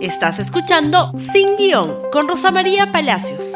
Estás 0.00 0.38
escuchando 0.38 1.10
Sin 1.32 1.56
Guión 1.56 2.02
con 2.12 2.28
Rosa 2.28 2.52
María 2.52 2.92
Palacios. 2.92 3.52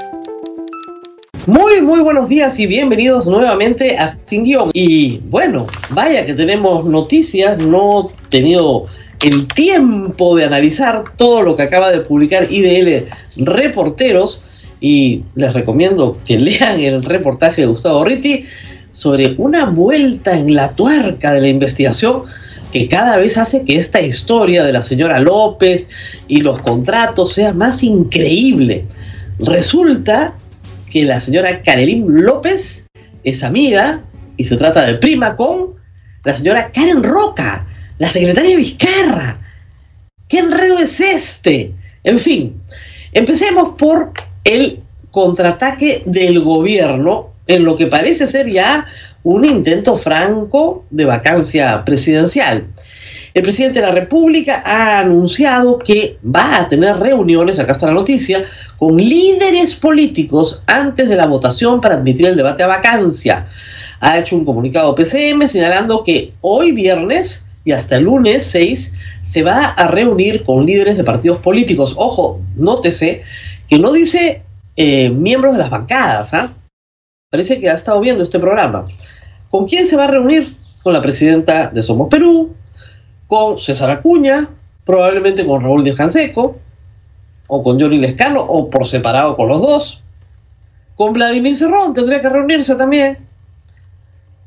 Muy, 1.46 1.80
muy 1.80 2.00
buenos 2.00 2.28
días 2.28 2.58
y 2.58 2.66
bienvenidos 2.66 3.26
nuevamente 3.26 3.96
a 3.96 4.08
Sin 4.08 4.42
Guión. 4.42 4.70
Y 4.74 5.18
bueno, 5.28 5.68
vaya 5.90 6.26
que 6.26 6.34
tenemos 6.34 6.84
noticias, 6.84 7.64
no 7.64 8.10
he 8.10 8.28
tenido 8.28 8.86
el 9.22 9.46
tiempo 9.46 10.36
de 10.36 10.44
analizar 10.44 11.04
todo 11.16 11.42
lo 11.42 11.54
que 11.54 11.62
acaba 11.62 11.92
de 11.92 12.00
publicar 12.00 12.50
IDL 12.50 13.06
Reporteros 13.36 14.42
y 14.80 15.22
les 15.36 15.54
recomiendo 15.54 16.18
que 16.24 16.38
lean 16.40 16.80
el 16.80 17.04
reportaje 17.04 17.62
de 17.62 17.68
Gustavo 17.68 18.04
Ritti 18.04 18.46
sobre 18.90 19.36
una 19.38 19.66
vuelta 19.66 20.36
en 20.36 20.56
la 20.56 20.70
tuerca 20.72 21.32
de 21.32 21.40
la 21.40 21.48
investigación 21.48 22.24
que 22.72 22.88
cada 22.88 23.18
vez 23.18 23.36
hace 23.36 23.64
que 23.64 23.76
esta 23.76 24.00
historia 24.00 24.64
de 24.64 24.72
la 24.72 24.82
señora 24.82 25.20
López 25.20 25.90
y 26.26 26.40
los 26.40 26.58
contratos 26.60 27.34
sea 27.34 27.52
más 27.52 27.82
increíble. 27.82 28.86
Resulta 29.38 30.34
que 30.90 31.04
la 31.04 31.20
señora 31.20 31.62
Karelín 31.62 32.06
López 32.24 32.86
es 33.24 33.44
amiga 33.44 34.00
y 34.38 34.46
se 34.46 34.56
trata 34.56 34.86
de 34.86 34.94
prima 34.94 35.36
con 35.36 35.74
la 36.24 36.34
señora 36.34 36.72
Karen 36.72 37.02
Roca, 37.02 37.66
la 37.98 38.08
secretaria 38.08 38.56
Vizcarra. 38.56 39.38
¿Qué 40.28 40.38
enredo 40.38 40.78
es 40.78 40.98
este? 40.98 41.74
En 42.04 42.18
fin, 42.18 42.54
empecemos 43.12 43.74
por 43.76 44.12
el 44.44 44.80
contraataque 45.10 46.02
del 46.06 46.40
gobierno 46.40 47.32
en 47.46 47.64
lo 47.64 47.76
que 47.76 47.86
parece 47.86 48.26
ser 48.26 48.50
ya 48.50 48.86
un 49.24 49.44
intento 49.44 49.96
franco 49.96 50.84
de 50.90 51.04
vacancia 51.04 51.84
presidencial. 51.84 52.66
El 53.34 53.42
presidente 53.42 53.80
de 53.80 53.86
la 53.86 53.92
República 53.92 54.62
ha 54.64 54.98
anunciado 54.98 55.78
que 55.78 56.18
va 56.24 56.58
a 56.58 56.68
tener 56.68 56.96
reuniones, 56.96 57.58
acá 57.58 57.72
está 57.72 57.86
la 57.86 57.94
noticia, 57.94 58.44
con 58.76 58.96
líderes 58.96 59.74
políticos 59.74 60.62
antes 60.66 61.08
de 61.08 61.16
la 61.16 61.26
votación 61.26 61.80
para 61.80 61.94
admitir 61.94 62.26
el 62.26 62.36
debate 62.36 62.62
a 62.62 62.66
vacancia. 62.66 63.46
Ha 64.00 64.18
hecho 64.18 64.36
un 64.36 64.44
comunicado 64.44 64.94
PCM 64.94 65.46
señalando 65.46 66.02
que 66.02 66.32
hoy 66.42 66.72
viernes 66.72 67.46
y 67.64 67.72
hasta 67.72 67.96
el 67.96 68.04
lunes 68.04 68.44
6 68.44 68.92
se 69.22 69.42
va 69.42 69.66
a 69.66 69.88
reunir 69.88 70.42
con 70.44 70.66
líderes 70.66 70.96
de 70.96 71.04
partidos 71.04 71.38
políticos. 71.38 71.94
Ojo, 71.96 72.40
nótese 72.56 73.22
que 73.68 73.78
no 73.78 73.92
dice 73.92 74.42
eh, 74.76 75.08
miembros 75.10 75.52
de 75.52 75.58
las 75.58 75.70
bancadas, 75.70 76.34
¿ah? 76.34 76.52
Parece 77.32 77.58
que 77.58 77.70
ha 77.70 77.72
estado 77.72 77.98
viendo 77.98 78.22
este 78.22 78.38
programa. 78.38 78.86
¿Con 79.50 79.66
quién 79.66 79.86
se 79.86 79.96
va 79.96 80.04
a 80.04 80.06
reunir? 80.06 80.54
Con 80.82 80.92
la 80.92 81.00
presidenta 81.00 81.70
de 81.70 81.82
Somos 81.82 82.10
Perú, 82.10 82.52
con 83.26 83.58
César 83.58 83.90
Acuña, 83.90 84.50
probablemente 84.84 85.46
con 85.46 85.62
Raúl 85.62 85.82
de 85.82 85.94
Janseco, 85.94 86.58
o 87.48 87.62
con 87.62 87.80
Johnny 87.80 87.96
Lescano, 87.96 88.42
o 88.42 88.68
por 88.68 88.86
separado 88.86 89.34
con 89.34 89.48
los 89.48 89.62
dos. 89.62 90.02
Con 90.94 91.14
Vladimir 91.14 91.56
Cerrón 91.56 91.94
tendría 91.94 92.20
que 92.20 92.28
reunirse 92.28 92.74
también. 92.74 93.26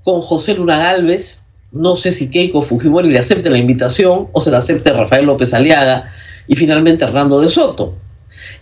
Con 0.03 0.21
José 0.21 0.53
Luna 0.53 0.77
Galvez. 0.77 1.41
No 1.71 1.95
sé 1.95 2.11
si 2.11 2.29
Keiko 2.29 2.61
Fujimori 2.61 3.09
le 3.09 3.17
acepte 3.17 3.49
la 3.49 3.57
invitación 3.57 4.27
o 4.31 4.41
se 4.41 4.51
la 4.51 4.59
acepte 4.59 4.93
Rafael 4.93 5.25
López 5.25 5.55
Aliaga 5.55 6.11
y 6.47 6.55
finalmente 6.55 7.03
Hernando 7.03 7.41
de 7.41 7.47
Soto. 7.47 7.95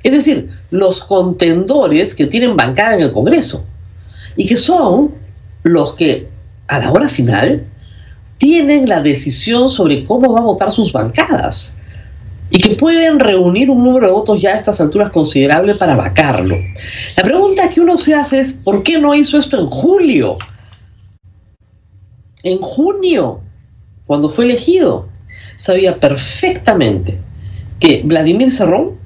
Es 0.01 0.13
decir, 0.13 0.49
los 0.71 1.03
contendores 1.03 2.15
que 2.15 2.27
tienen 2.27 2.55
bancada 2.55 2.95
en 2.95 3.01
el 3.01 3.11
Congreso 3.11 3.65
y 4.35 4.45
que 4.45 4.57
son 4.57 5.11
los 5.63 5.93
que 5.93 6.27
a 6.67 6.79
la 6.79 6.91
hora 6.91 7.09
final 7.09 7.65
tienen 8.37 8.89
la 8.89 9.01
decisión 9.01 9.69
sobre 9.69 10.03
cómo 10.03 10.33
va 10.33 10.39
a 10.39 10.43
votar 10.43 10.71
sus 10.71 10.91
bancadas 10.91 11.77
y 12.49 12.59
que 12.59 12.75
pueden 12.75 13.19
reunir 13.19 13.69
un 13.69 13.83
número 13.83 14.07
de 14.07 14.13
votos 14.13 14.41
ya 14.41 14.51
a 14.51 14.57
estas 14.57 14.79
alturas 14.79 15.11
considerable 15.11 15.75
para 15.75 15.95
vacarlo. 15.95 16.55
La 17.15 17.23
pregunta 17.23 17.69
que 17.69 17.81
uno 17.81 17.97
se 17.97 18.13
hace 18.13 18.39
es, 18.39 18.53
¿por 18.53 18.83
qué 18.83 18.99
no 18.99 19.15
hizo 19.15 19.39
esto 19.39 19.59
en 19.59 19.67
julio? 19.67 20.37
En 22.43 22.59
junio, 22.59 23.39
cuando 24.05 24.29
fue 24.29 24.45
elegido, 24.45 25.07
sabía 25.55 25.99
perfectamente 25.99 27.17
que 27.79 28.01
Vladimir 28.03 28.51
Cerrón 28.51 28.97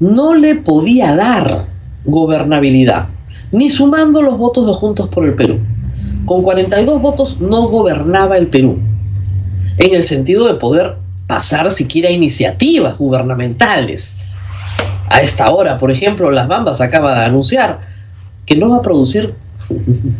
no 0.00 0.34
le 0.34 0.56
podía 0.56 1.14
dar 1.14 1.66
gobernabilidad 2.04 3.06
ni 3.52 3.70
sumando 3.70 4.22
los 4.22 4.36
votos 4.38 4.66
de 4.66 4.72
Juntos 4.72 5.08
por 5.08 5.24
el 5.24 5.34
Perú. 5.34 5.60
Con 6.24 6.42
42 6.42 7.00
votos 7.00 7.40
no 7.40 7.68
gobernaba 7.68 8.36
el 8.36 8.48
Perú, 8.48 8.78
en 9.78 9.94
el 9.94 10.02
sentido 10.04 10.46
de 10.46 10.54
poder 10.54 10.96
pasar 11.26 11.70
siquiera 11.70 12.10
iniciativas 12.10 12.98
gubernamentales. 12.98 14.18
A 15.08 15.20
esta 15.20 15.50
hora, 15.50 15.78
por 15.78 15.90
ejemplo, 15.90 16.30
Las 16.30 16.48
Bambas 16.48 16.80
acaba 16.80 17.18
de 17.18 17.26
anunciar 17.26 17.80
que 18.46 18.56
no 18.56 18.70
va 18.70 18.78
a 18.78 18.82
producir 18.82 19.34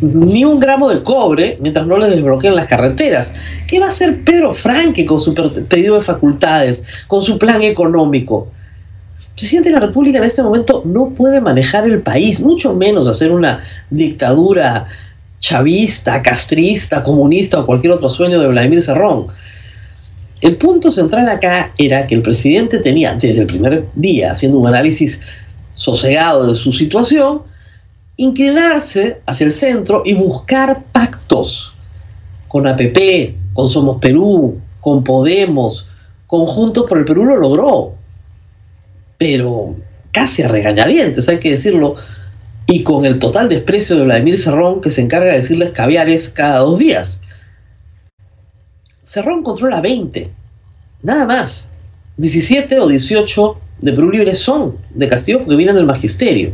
ni 0.01 0.45
un 0.45 0.59
gramo 0.59 0.89
de 0.89 1.03
cobre 1.03 1.57
mientras 1.61 1.85
no 1.85 1.97
le 1.97 2.09
desbloqueen 2.09 2.55
las 2.55 2.67
carreteras. 2.67 3.33
¿Qué 3.67 3.79
va 3.79 3.87
a 3.87 3.89
hacer 3.89 4.23
Pedro 4.23 4.53
Franque 4.53 5.05
con 5.05 5.19
su 5.19 5.33
pedido 5.33 5.95
de 5.95 6.01
facultades, 6.01 6.85
con 7.07 7.21
su 7.21 7.37
plan 7.37 7.61
económico? 7.63 8.47
Presidente 9.35 9.69
de 9.69 9.73
la 9.73 9.85
República 9.87 10.19
en 10.19 10.25
este 10.25 10.43
momento 10.43 10.83
no 10.85 11.09
puede 11.09 11.41
manejar 11.41 11.85
el 11.85 12.01
país, 12.01 12.39
mucho 12.39 12.75
menos 12.75 13.07
hacer 13.07 13.31
una 13.31 13.63
dictadura 13.89 14.85
chavista, 15.39 16.21
castrista, 16.21 17.03
comunista 17.03 17.59
o 17.59 17.65
cualquier 17.65 17.93
otro 17.93 18.09
sueño 18.09 18.39
de 18.39 18.47
Vladimir 18.47 18.81
Cerrón. 18.81 19.27
El 20.41 20.57
punto 20.57 20.91
central 20.91 21.27
acá 21.29 21.73
era 21.79 22.05
que 22.05 22.15
el 22.15 22.21
presidente 22.21 22.77
tenía 22.79 23.15
desde 23.15 23.41
el 23.41 23.47
primer 23.47 23.87
día, 23.95 24.31
haciendo 24.31 24.59
un 24.59 24.67
análisis 24.67 25.21
sosegado 25.73 26.51
de 26.51 26.55
su 26.55 26.71
situación, 26.71 27.41
inclinarse 28.17 29.21
hacia 29.25 29.47
el 29.47 29.51
centro 29.51 30.03
y 30.05 30.13
buscar 30.13 30.83
pactos 30.91 31.75
con 32.47 32.67
APP, 32.67 33.35
con 33.53 33.67
Somos 33.67 33.99
Perú, 33.99 34.59
con 34.79 35.03
Podemos, 35.03 35.87
conjuntos 36.27 36.85
por 36.87 36.99
el 36.99 37.05
Perú 37.05 37.25
lo 37.25 37.37
logró 37.37 38.02
pero 39.23 39.73
casi 40.11 40.43
a 40.43 40.49
regañadientes, 40.49 41.29
hay 41.29 41.39
que 41.39 41.51
decirlo, 41.51 41.95
y 42.67 42.83
con 42.83 43.05
el 43.05 43.19
total 43.19 43.47
desprecio 43.47 43.95
de 43.95 44.03
Vladimir 44.03 44.37
Cerrón, 44.37 44.81
que 44.81 44.89
se 44.89 45.01
encarga 45.01 45.31
de 45.31 45.37
decirles 45.37 45.71
caviares 45.71 46.27
cada 46.27 46.59
dos 46.59 46.77
días. 46.77 47.21
Cerrón 49.03 49.41
controla 49.41 49.79
20, 49.79 50.29
nada 51.03 51.25
más. 51.25 51.69
17 52.17 52.77
o 52.81 52.87
18 52.89 53.57
de 53.79 53.93
Perú 53.93 54.11
Libre 54.11 54.35
son 54.35 54.75
de 54.89 55.07
Castillo 55.07 55.39
porque 55.39 55.55
vienen 55.55 55.75
del 55.75 55.85
magisterio. 55.85 56.51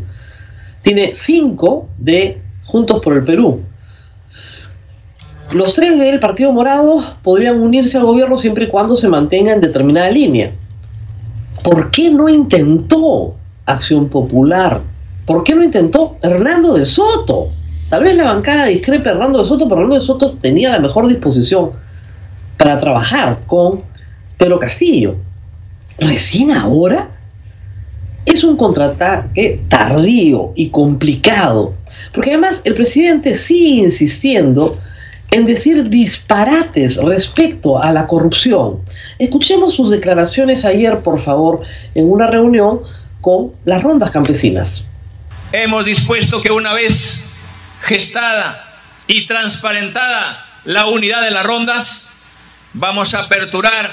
Tiene 0.84 1.16
5 1.16 1.90
de 1.97 2.38
Juntos 2.66 3.02
por 3.02 3.18
el 3.18 3.24
Perú. 3.24 3.63
Los 5.52 5.74
tres 5.74 5.97
del 5.97 6.19
Partido 6.19 6.52
Morado 6.52 7.03
podrían 7.24 7.59
unirse 7.59 7.97
al 7.97 8.06
gobierno 8.06 8.38
siempre 8.38 8.66
y 8.66 8.68
cuando 8.68 8.96
se 8.96 9.08
mantenga 9.08 9.53
en 9.53 9.59
determinada 9.59 10.12
línea. 10.12 10.52
¿Por 11.64 11.92
qué 11.92 12.09
no 12.09 12.30
intentó 12.30 13.36
Acción 13.66 14.09
Popular? 14.09 14.81
¿Por 15.25 15.44
qué 15.44 15.56
no 15.56 15.64
intentó 15.64 16.18
Hernando 16.22 16.74
de 16.74 16.86
Soto? 16.86 17.50
Tal 17.90 18.03
vez 18.03 18.16
la 18.16 18.25
bancada 18.25 18.66
discrepe 18.66 19.09
Hernando 19.09 19.42
de 19.42 19.47
Soto, 19.47 19.66
pero 19.66 19.81
Hernando 19.81 20.00
de 20.00 20.06
Soto 20.06 20.38
tenía 20.38 20.72
la 20.72 20.80
mejor 20.80 21.08
disposición 21.08 21.72
para 22.58 22.80
trabajar 22.80 23.40
con 23.46 23.81
Pedro 24.38 24.59
Castillo. 24.59 25.16
Recién 26.00 26.52
ahora 26.52 27.09
es 28.26 28.44
un 28.44 28.56
contraataque 28.56 29.62
tardío 29.68 30.53
y 30.56 30.70
complicado, 30.70 31.74
porque 32.14 32.31
además 32.31 32.62
el 32.66 32.76
presidente 32.76 33.36
sigue 33.36 33.84
insistiendo 33.84 34.76
en 35.31 35.45
decir 35.45 35.90
disparates 35.90 36.97
respecto 36.97 37.81
a 37.81 37.91
la 37.91 38.07
corrupción. 38.07 38.81
Escuchemos 39.19 39.75
sus 39.75 39.91
declaraciones 39.91 40.66
ayer, 40.66 41.00
por 41.00 41.22
favor, 41.22 41.62
en 41.96 42.09
una 42.09 42.28
reunión 42.28 42.81
con 43.22 43.52
las 43.66 43.84
rondas 43.84 44.11
campesinas. 44.11 44.87
Hemos 45.52 45.85
dispuesto 45.85 46.41
que 46.41 46.52
una 46.52 46.73
vez 46.73 47.26
gestada 47.81 48.66
y 49.08 49.28
transparentada 49.28 50.46
la 50.66 50.87
unidad 50.87 51.23
de 51.23 51.31
las 51.31 51.46
rondas, 51.46 52.09
vamos 52.73 53.14
a 53.14 53.23
aperturar 53.23 53.90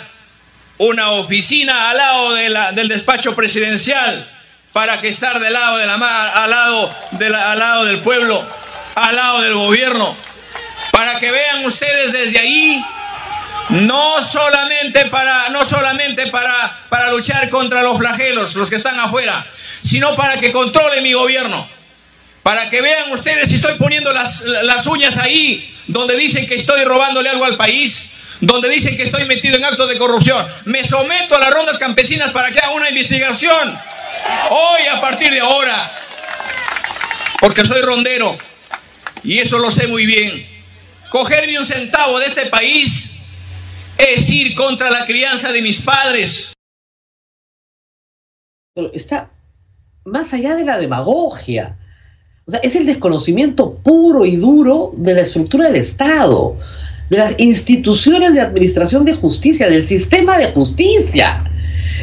una 0.79 1.11
oficina 1.13 1.91
al 1.91 1.97
lado 1.97 2.35
del 2.73 2.89
despacho 2.89 3.35
presidencial 3.35 4.29
para 4.73 4.97
estar 4.97 5.41
del 5.41 5.55
lado 5.55 5.79
de 5.79 5.87
la 5.87 5.95
al 5.95 6.51
lado, 6.51 6.91
al 7.13 7.59
lado 7.59 7.85
del 7.87 8.01
pueblo, 8.01 8.45
al 8.95 9.17
lado 9.17 9.41
del 9.41 9.55
gobierno, 9.55 10.15
para 10.97 11.21
que 11.21 11.31
vean 11.31 11.63
ustedes 11.67 12.11
desde 12.11 12.39
ahí, 12.39 12.83
no 13.69 14.25
solamente 14.25 15.05
para, 15.11 15.51
no 15.51 15.63
solamente 15.63 16.29
para, 16.29 16.75
para 16.89 17.11
luchar 17.11 17.51
contra 17.51 17.83
los 17.83 17.99
flagelos, 17.99 18.55
los 18.55 18.71
que 18.71 18.77
están 18.77 18.99
afuera, 18.99 19.47
sino 19.83 20.17
para 20.17 20.39
que 20.41 20.53
controle 20.53 21.03
mi 21.03 21.13
gobierno. 21.13 21.69
Para 22.43 22.71
que 22.71 22.81
vean 22.81 23.13
ustedes 23.13 23.51
si 23.51 23.57
estoy 23.57 23.75
poniendo 23.75 24.11
las, 24.15 24.41
las 24.41 24.87
uñas 24.87 25.19
ahí 25.19 25.71
donde 25.87 26.17
dicen 26.17 26.47
que 26.47 26.55
estoy 26.55 26.83
robándole 26.85 27.29
algo 27.29 27.45
al 27.45 27.59
país, 27.59 28.13
donde 28.41 28.71
dicen 28.71 28.97
que 28.97 29.03
estoy 29.03 29.27
metido 29.27 29.59
en 29.59 29.67
actos 29.67 29.91
de 29.91 29.99
corrupción. 29.99 30.49
Me 30.65 30.83
someto 30.83 31.37
a 31.37 31.41
las 31.41 31.51
rondas 31.51 31.79
campesinas 31.79 32.33
para 32.33 32.51
que 32.51 32.59
haga 32.59 32.71
una 32.71 32.89
investigación. 32.89 33.79
Hoy, 34.49 34.87
a 34.87 34.99
partir 35.03 35.31
de 35.31 35.41
ahora, 35.41 35.93
porque 37.39 37.67
soy 37.67 37.83
rondero 37.83 38.39
y 39.23 39.41
eso 39.41 39.59
lo 39.59 39.71
sé 39.71 39.89
muy 39.89 40.07
bien. 40.07 40.56
Cogerme 41.11 41.59
un 41.59 41.65
centavo 41.65 42.19
de 42.19 42.27
este 42.27 42.47
país 42.47 43.23
es 43.97 44.31
ir 44.31 44.55
contra 44.55 44.91
la 44.91 45.07
crianza 45.07 45.53
de 45.53 45.63
mis 45.63 45.81
padres. 45.81 46.53
Está 48.93 49.31
más 50.05 50.33
allá 50.33 50.55
de 50.57 50.65
la 50.65 50.79
demagogia. 50.79 51.77
O 52.47 52.51
sea, 52.51 52.61
es 52.61 52.77
el 52.77 52.87
desconocimiento 52.87 53.75
puro 53.75 54.25
y 54.25 54.37
duro 54.37 54.93
de 54.97 55.15
la 55.15 55.23
estructura 55.23 55.67
del 55.67 55.77
Estado, 55.77 56.57
de 57.11 57.19
las 57.19 57.39
instituciones 57.41 58.35
de 58.35 58.41
administración 58.41 59.05
de 59.05 59.15
justicia, 59.15 59.69
del 59.69 59.85
sistema 59.85 60.37
de 60.39 60.47
justicia. 60.53 61.45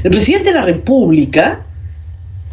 El 0.03 0.11
presidente 0.11 0.49
de 0.49 0.55
la 0.55 0.65
República 0.65 1.65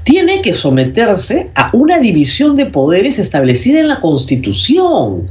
tiene 0.04 0.42
que 0.42 0.54
someterse 0.54 1.50
a 1.54 1.70
una 1.72 1.98
división 1.98 2.56
de 2.56 2.66
poderes 2.66 3.18
establecida 3.18 3.80
en 3.80 3.88
la 3.88 4.00
Constitución. 4.00 5.30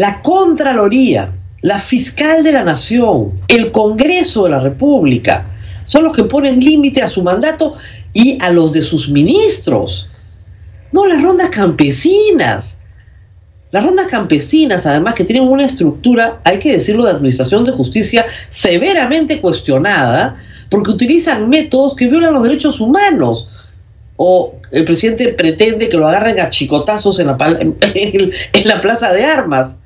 La 0.00 0.22
Contraloría, 0.22 1.30
la 1.60 1.78
Fiscal 1.78 2.42
de 2.42 2.52
la 2.52 2.64
Nación, 2.64 3.32
el 3.48 3.70
Congreso 3.70 4.44
de 4.44 4.50
la 4.52 4.58
República, 4.58 5.44
son 5.84 6.04
los 6.04 6.16
que 6.16 6.24
ponen 6.24 6.58
límite 6.58 7.02
a 7.02 7.06
su 7.06 7.22
mandato 7.22 7.74
y 8.14 8.38
a 8.40 8.48
los 8.48 8.72
de 8.72 8.80
sus 8.80 9.10
ministros. 9.10 10.10
No, 10.90 11.04
las 11.04 11.22
rondas 11.22 11.50
campesinas. 11.50 12.80
Las 13.72 13.84
rondas 13.84 14.06
campesinas, 14.06 14.86
además 14.86 15.16
que 15.16 15.24
tienen 15.24 15.46
una 15.46 15.66
estructura, 15.66 16.40
hay 16.44 16.58
que 16.60 16.72
decirlo, 16.72 17.04
de 17.04 17.10
administración 17.10 17.66
de 17.66 17.72
justicia 17.72 18.24
severamente 18.48 19.38
cuestionada, 19.42 20.38
porque 20.70 20.92
utilizan 20.92 21.50
métodos 21.50 21.94
que 21.94 22.08
violan 22.08 22.32
los 22.32 22.44
derechos 22.44 22.80
humanos. 22.80 23.50
O 24.16 24.54
el 24.72 24.86
presidente 24.86 25.28
pretende 25.28 25.90
que 25.90 25.98
lo 25.98 26.08
agarren 26.08 26.40
a 26.40 26.48
chicotazos 26.48 27.18
en 27.18 27.26
la, 27.26 27.36
en 27.94 28.32
la 28.64 28.80
plaza 28.80 29.12
de 29.12 29.26
armas. 29.26 29.76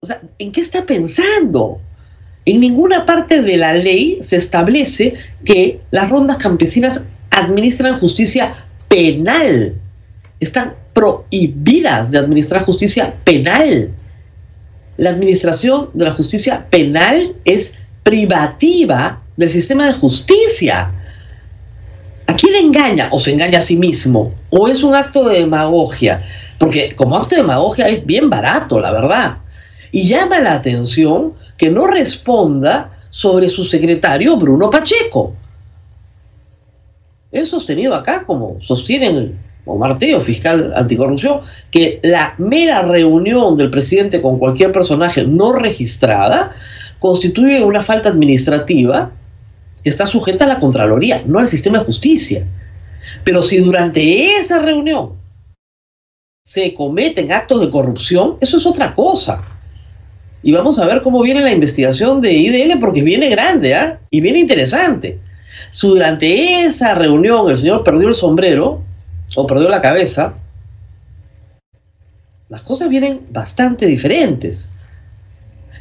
O 0.00 0.06
sea, 0.06 0.20
¿en 0.38 0.52
qué 0.52 0.60
está 0.60 0.86
pensando? 0.86 1.80
En 2.44 2.60
ninguna 2.60 3.04
parte 3.04 3.42
de 3.42 3.56
la 3.56 3.74
ley 3.74 4.18
se 4.22 4.36
establece 4.36 5.14
que 5.44 5.80
las 5.90 6.08
rondas 6.08 6.36
campesinas 6.36 7.06
administran 7.32 7.98
justicia 7.98 8.64
penal. 8.86 9.74
Están 10.38 10.74
prohibidas 10.92 12.12
de 12.12 12.18
administrar 12.18 12.64
justicia 12.64 13.12
penal. 13.24 13.90
La 14.98 15.10
administración 15.10 15.90
de 15.94 16.04
la 16.04 16.12
justicia 16.12 16.66
penal 16.70 17.34
es 17.44 17.74
privativa 18.04 19.20
del 19.36 19.48
sistema 19.48 19.88
de 19.88 19.94
justicia. 19.94 20.92
¿A 22.28 22.34
quién 22.34 22.54
engaña? 22.54 23.08
¿O 23.10 23.18
se 23.18 23.32
engaña 23.32 23.58
a 23.58 23.62
sí 23.62 23.76
mismo? 23.76 24.32
¿O 24.50 24.68
es 24.68 24.84
un 24.84 24.94
acto 24.94 25.28
de 25.28 25.40
demagogia? 25.40 26.22
Porque 26.56 26.94
como 26.94 27.16
acto 27.16 27.34
de 27.34 27.42
demagogia 27.42 27.88
es 27.88 28.06
bien 28.06 28.30
barato, 28.30 28.78
la 28.78 28.92
verdad. 28.92 29.38
Y 29.92 30.06
llama 30.06 30.40
la 30.40 30.54
atención 30.54 31.34
que 31.56 31.70
no 31.70 31.86
responda 31.86 32.98
sobre 33.10 33.48
su 33.48 33.64
secretario 33.64 34.36
Bruno 34.36 34.70
Pacheco 34.70 35.34
He 37.30 37.44
sostenido 37.46 37.94
acá, 37.94 38.24
como 38.24 38.58
sostienen 38.62 39.38
Omar 39.66 39.98
Teo, 39.98 40.20
fiscal 40.20 40.72
anticorrupción, 40.74 41.42
que 41.70 42.00
la 42.02 42.34
mera 42.38 42.82
reunión 42.82 43.56
del 43.56 43.70
presidente 43.70 44.22
con 44.22 44.38
cualquier 44.38 44.72
personaje 44.72 45.24
no 45.24 45.52
registrada 45.52 46.52
constituye 46.98 47.62
una 47.62 47.82
falta 47.82 48.08
administrativa 48.08 49.10
que 49.82 49.90
está 49.90 50.06
sujeta 50.06 50.46
a 50.46 50.48
la 50.48 50.58
Contraloría, 50.58 51.22
no 51.26 51.38
al 51.38 51.48
sistema 51.48 51.78
de 51.78 51.84
justicia. 51.84 52.46
Pero 53.24 53.42
si 53.42 53.58
durante 53.58 54.36
esa 54.36 54.60
reunión 54.60 55.12
se 56.44 56.74
cometen 56.74 57.30
actos 57.30 57.60
de 57.60 57.70
corrupción, 57.70 58.38
eso 58.40 58.56
es 58.56 58.64
otra 58.64 58.94
cosa. 58.94 59.44
Y 60.42 60.52
vamos 60.52 60.78
a 60.78 60.86
ver 60.86 61.02
cómo 61.02 61.22
viene 61.22 61.40
la 61.40 61.52
investigación 61.52 62.20
de 62.20 62.32
IDL, 62.32 62.78
porque 62.78 63.02
viene 63.02 63.28
grande 63.28 63.74
¿ah? 63.74 63.98
y 64.10 64.20
viene 64.20 64.38
interesante 64.38 65.18
durante 65.82 66.64
esa 66.64 66.94
reunión 66.94 67.50
el 67.50 67.58
señor 67.58 67.84
perdió 67.84 68.08
el 68.08 68.14
sombrero 68.14 68.82
o 69.34 69.46
perdió 69.46 69.68
la 69.68 69.82
cabeza, 69.82 70.34
las 72.48 72.62
cosas 72.62 72.88
vienen 72.88 73.20
bastante 73.30 73.86
diferentes. 73.86 74.72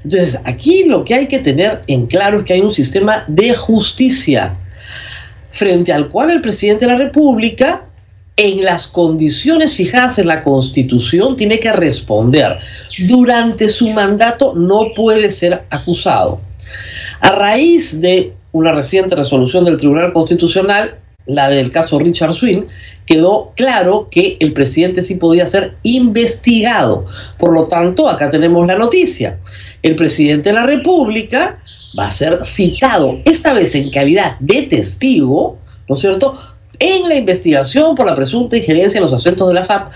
Entonces, 0.03 0.39
aquí 0.43 0.83
lo 0.83 1.03
que 1.03 1.15
hay 1.15 1.27
que 1.27 1.39
tener 1.39 1.81
en 1.87 2.07
claro 2.07 2.39
es 2.39 2.45
que 2.45 2.53
hay 2.53 2.61
un 2.61 2.73
sistema 2.73 3.23
de 3.27 3.53
justicia 3.53 4.55
frente 5.51 5.91
al 5.91 6.09
cual 6.09 6.29
el 6.29 6.41
presidente 6.41 6.85
de 6.85 6.91
la 6.91 6.97
República, 6.97 7.85
en 8.37 8.63
las 8.63 8.87
condiciones 8.87 9.73
fijadas 9.73 10.19
en 10.19 10.27
la 10.27 10.43
Constitución, 10.43 11.35
tiene 11.35 11.59
que 11.59 11.71
responder. 11.71 12.59
Durante 13.07 13.67
su 13.67 13.89
mandato 13.89 14.53
no 14.55 14.89
puede 14.95 15.31
ser 15.31 15.63
acusado. 15.71 16.39
A 17.19 17.31
raíz 17.31 17.99
de 17.99 18.33
una 18.51 18.73
reciente 18.73 19.15
resolución 19.15 19.65
del 19.65 19.77
Tribunal 19.77 20.13
Constitucional, 20.13 20.95
la 21.25 21.49
del 21.49 21.71
caso 21.71 21.99
Richard 21.99 22.33
Swing, 22.33 22.63
quedó 23.05 23.53
claro 23.55 24.07
que 24.11 24.37
el 24.39 24.53
presidente 24.53 25.01
sí 25.01 25.15
podía 25.15 25.47
ser 25.47 25.75
investigado. 25.83 27.05
Por 27.39 27.53
lo 27.53 27.67
tanto, 27.67 28.07
acá 28.07 28.29
tenemos 28.29 28.67
la 28.67 28.77
noticia. 28.77 29.39
El 29.81 29.95
presidente 29.95 30.49
de 30.49 30.55
la 30.55 30.65
República 30.65 31.57
va 31.97 32.07
a 32.07 32.11
ser 32.11 32.45
citado, 32.45 33.19
esta 33.25 33.53
vez 33.53 33.73
en 33.75 33.89
calidad 33.89 34.37
de 34.39 34.63
testigo, 34.63 35.57
¿no 35.89 35.95
es 35.95 36.01
cierto?, 36.01 36.37
en 36.79 37.07
la 37.07 37.15
investigación 37.15 37.95
por 37.95 38.05
la 38.05 38.15
presunta 38.15 38.57
injerencia 38.57 38.97
en 38.97 39.03
los 39.03 39.13
asuntos 39.13 39.47
de 39.47 39.53
la 39.53 39.65
FAP, 39.65 39.91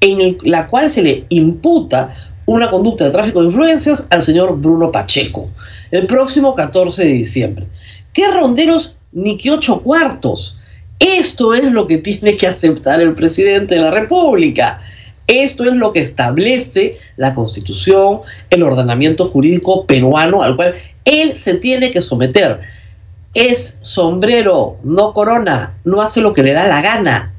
en 0.00 0.38
la 0.42 0.66
cual 0.68 0.90
se 0.90 1.02
le 1.02 1.24
imputa 1.28 2.14
una 2.46 2.70
conducta 2.70 3.04
de 3.04 3.10
tráfico 3.10 3.40
de 3.40 3.46
influencias 3.46 4.06
al 4.10 4.22
señor 4.22 4.58
Bruno 4.58 4.90
Pacheco, 4.90 5.50
el 5.90 6.06
próximo 6.06 6.54
14 6.54 7.04
de 7.04 7.12
diciembre. 7.12 7.66
¿Qué 8.12 8.26
ronderos 8.28 8.96
ni 9.12 9.36
qué 9.36 9.50
ocho 9.50 9.82
cuartos? 9.82 10.58
Esto 10.98 11.54
es 11.54 11.64
lo 11.64 11.86
que 11.86 11.98
tiene 11.98 12.36
que 12.36 12.46
aceptar 12.46 13.00
el 13.00 13.14
presidente 13.14 13.74
de 13.74 13.82
la 13.82 13.90
República. 13.90 14.80
Esto 15.26 15.64
es 15.64 15.74
lo 15.74 15.92
que 15.92 16.00
establece 16.00 16.98
la 17.16 17.34
constitución, 17.34 18.20
el 18.48 18.62
ordenamiento 18.62 19.26
jurídico 19.26 19.84
peruano 19.84 20.42
al 20.42 20.56
cual 20.56 20.74
él 21.04 21.36
se 21.36 21.54
tiene 21.54 21.90
que 21.90 22.00
someter. 22.00 22.60
Es 23.40 23.78
sombrero, 23.82 24.78
no 24.82 25.12
corona, 25.12 25.78
no 25.84 26.02
hace 26.02 26.20
lo 26.20 26.32
que 26.32 26.42
le 26.42 26.54
da 26.54 26.66
la 26.66 26.82
gana, 26.82 27.34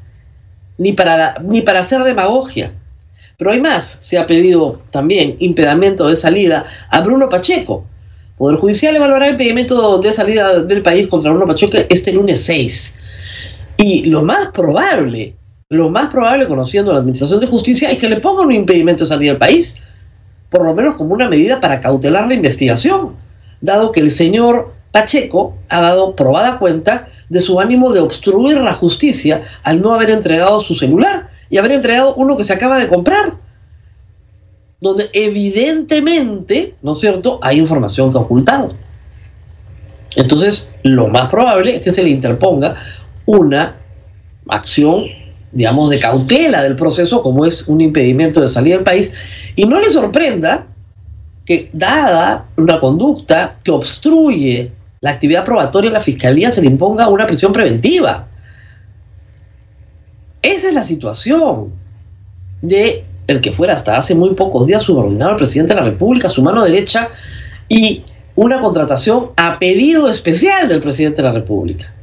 ni 0.78 0.94
para, 0.94 1.40
ni 1.44 1.62
para 1.62 1.82
hacer 1.82 2.04
demagogia. 2.04 2.72
Pero 3.38 3.52
hay 3.52 3.60
más, 3.60 3.86
se 3.86 4.18
ha 4.18 4.26
pedido 4.26 4.82
también 4.92 5.36
impedimento 5.40 6.08
de 6.08 6.16
salida 6.16 6.66
a 6.90 7.02
Bruno 7.02 7.28
Pacheco, 7.28 7.86
Poder 8.40 8.58
Judicial 8.58 8.96
evaluará 8.96 9.28
el 9.28 9.36
pedimento 9.36 9.98
de 9.98 10.14
salida 10.14 10.62
del 10.62 10.82
país 10.82 11.10
contra 11.10 11.30
Bruno 11.30 11.46
Pacheco 11.46 11.78
este 11.90 12.14
lunes 12.14 12.42
6. 12.46 12.98
Y 13.76 14.06
lo 14.06 14.24
más 14.24 14.52
probable, 14.54 15.36
lo 15.68 15.90
más 15.90 16.10
probable, 16.10 16.48
conociendo 16.48 16.94
la 16.94 17.00
Administración 17.00 17.42
de 17.42 17.48
Justicia, 17.48 17.92
es 17.92 18.00
que 18.00 18.08
le 18.08 18.22
pongan 18.22 18.46
un 18.46 18.54
impedimento 18.54 19.04
de 19.04 19.10
salida 19.10 19.32
del 19.32 19.40
país, 19.40 19.76
por 20.50 20.64
lo 20.64 20.74
menos 20.74 20.96
como 20.96 21.14
una 21.14 21.28
medida 21.28 21.60
para 21.60 21.82
cautelar 21.82 22.30
la 22.30 22.34
investigación, 22.34 23.10
dado 23.60 23.92
que 23.92 24.00
el 24.00 24.10
señor 24.10 24.74
Pacheco 24.92 25.56
ha 25.70 25.82
dado 25.82 26.16
probada 26.16 26.60
cuenta 26.60 27.08
de 27.30 27.42
su 27.42 27.60
ánimo 27.60 27.92
de 27.94 28.00
obstruir 28.00 28.58
la 28.58 28.74
justicia 28.74 29.44
al 29.64 29.82
no 29.82 29.94
haber 29.94 30.10
entregado 30.10 30.60
su 30.62 30.76
celular 30.76 31.30
y 31.50 31.58
haber 31.58 31.74
entregado 31.74 32.16
uno 32.16 32.38
que 32.38 32.44
se 32.44 32.54
acaba 32.54 32.80
de 32.80 32.88
comprar 32.88 33.38
donde 34.82 35.10
evidentemente, 35.14 36.76
¿no 36.82 36.94
es 36.94 37.00
cierto?, 37.00 37.40
hay 37.42 37.60
información 37.60 38.12
que 38.12 38.18
ha 38.18 38.22
ocultado. 38.22 38.76
Entonces, 40.16 40.72
lo 40.84 41.08
más 41.08 41.30
probable 41.30 41.76
es 41.76 41.82
que 41.82 41.92
se 41.92 42.04
le 42.04 42.10
interponga 42.10 42.76
una 43.26 43.76
acción, 44.48 45.04
digamos, 45.52 45.90
de 45.90 46.00
cautela 46.00 46.64
del 46.64 46.76
proceso, 46.76 47.22
como 47.22 47.46
es 47.46 47.68
un 47.68 47.82
impedimento 47.82 48.42
de 48.42 48.50
salir 48.50 48.76
del 48.76 48.84
país, 48.84 49.14
y 49.56 49.66
no 49.66 49.80
le 49.80 49.90
sorprenda 49.90 50.66
que, 51.46 51.70
dada 51.74 52.46
una 52.58 52.80
conducta 52.80 53.58
que 53.64 53.72
obstruye 53.72 54.72
la 55.02 55.12
actividad 55.12 55.46
probatoria 55.46 55.88
en 55.88 55.94
la 55.94 56.02
fiscalía, 56.02 56.52
se 56.52 56.62
le 56.62 56.68
imponga 56.68 57.08
una 57.08 57.26
prisión 57.26 57.54
preventiva. 57.54 58.28
Esa 60.42 60.68
es 60.68 60.74
la 60.74 60.84
situación 60.84 61.72
de 62.62 63.06
el 63.28 63.42
que 63.42 63.52
fuera 63.52 63.74
hasta 63.74 63.98
hace 63.98 64.16
muy 64.16 64.34
pocos 64.34 64.66
días 64.66 64.84
subordinado 64.84 65.32
al 65.32 65.38
presidente 65.38 65.74
de 65.74 65.82
la 65.82 65.86
República, 65.86 66.30
su 66.30 66.42
mano 66.42 66.64
derecha, 66.64 67.10
y 67.68 68.04
una 68.36 68.60
contratación 68.60 69.32
a 69.36 69.60
pedido 69.60 70.10
especial 70.10 70.68
del 70.68 70.82
presidente 70.82 71.22
de 71.22 71.28
la 71.28 71.34
República. 71.34 71.94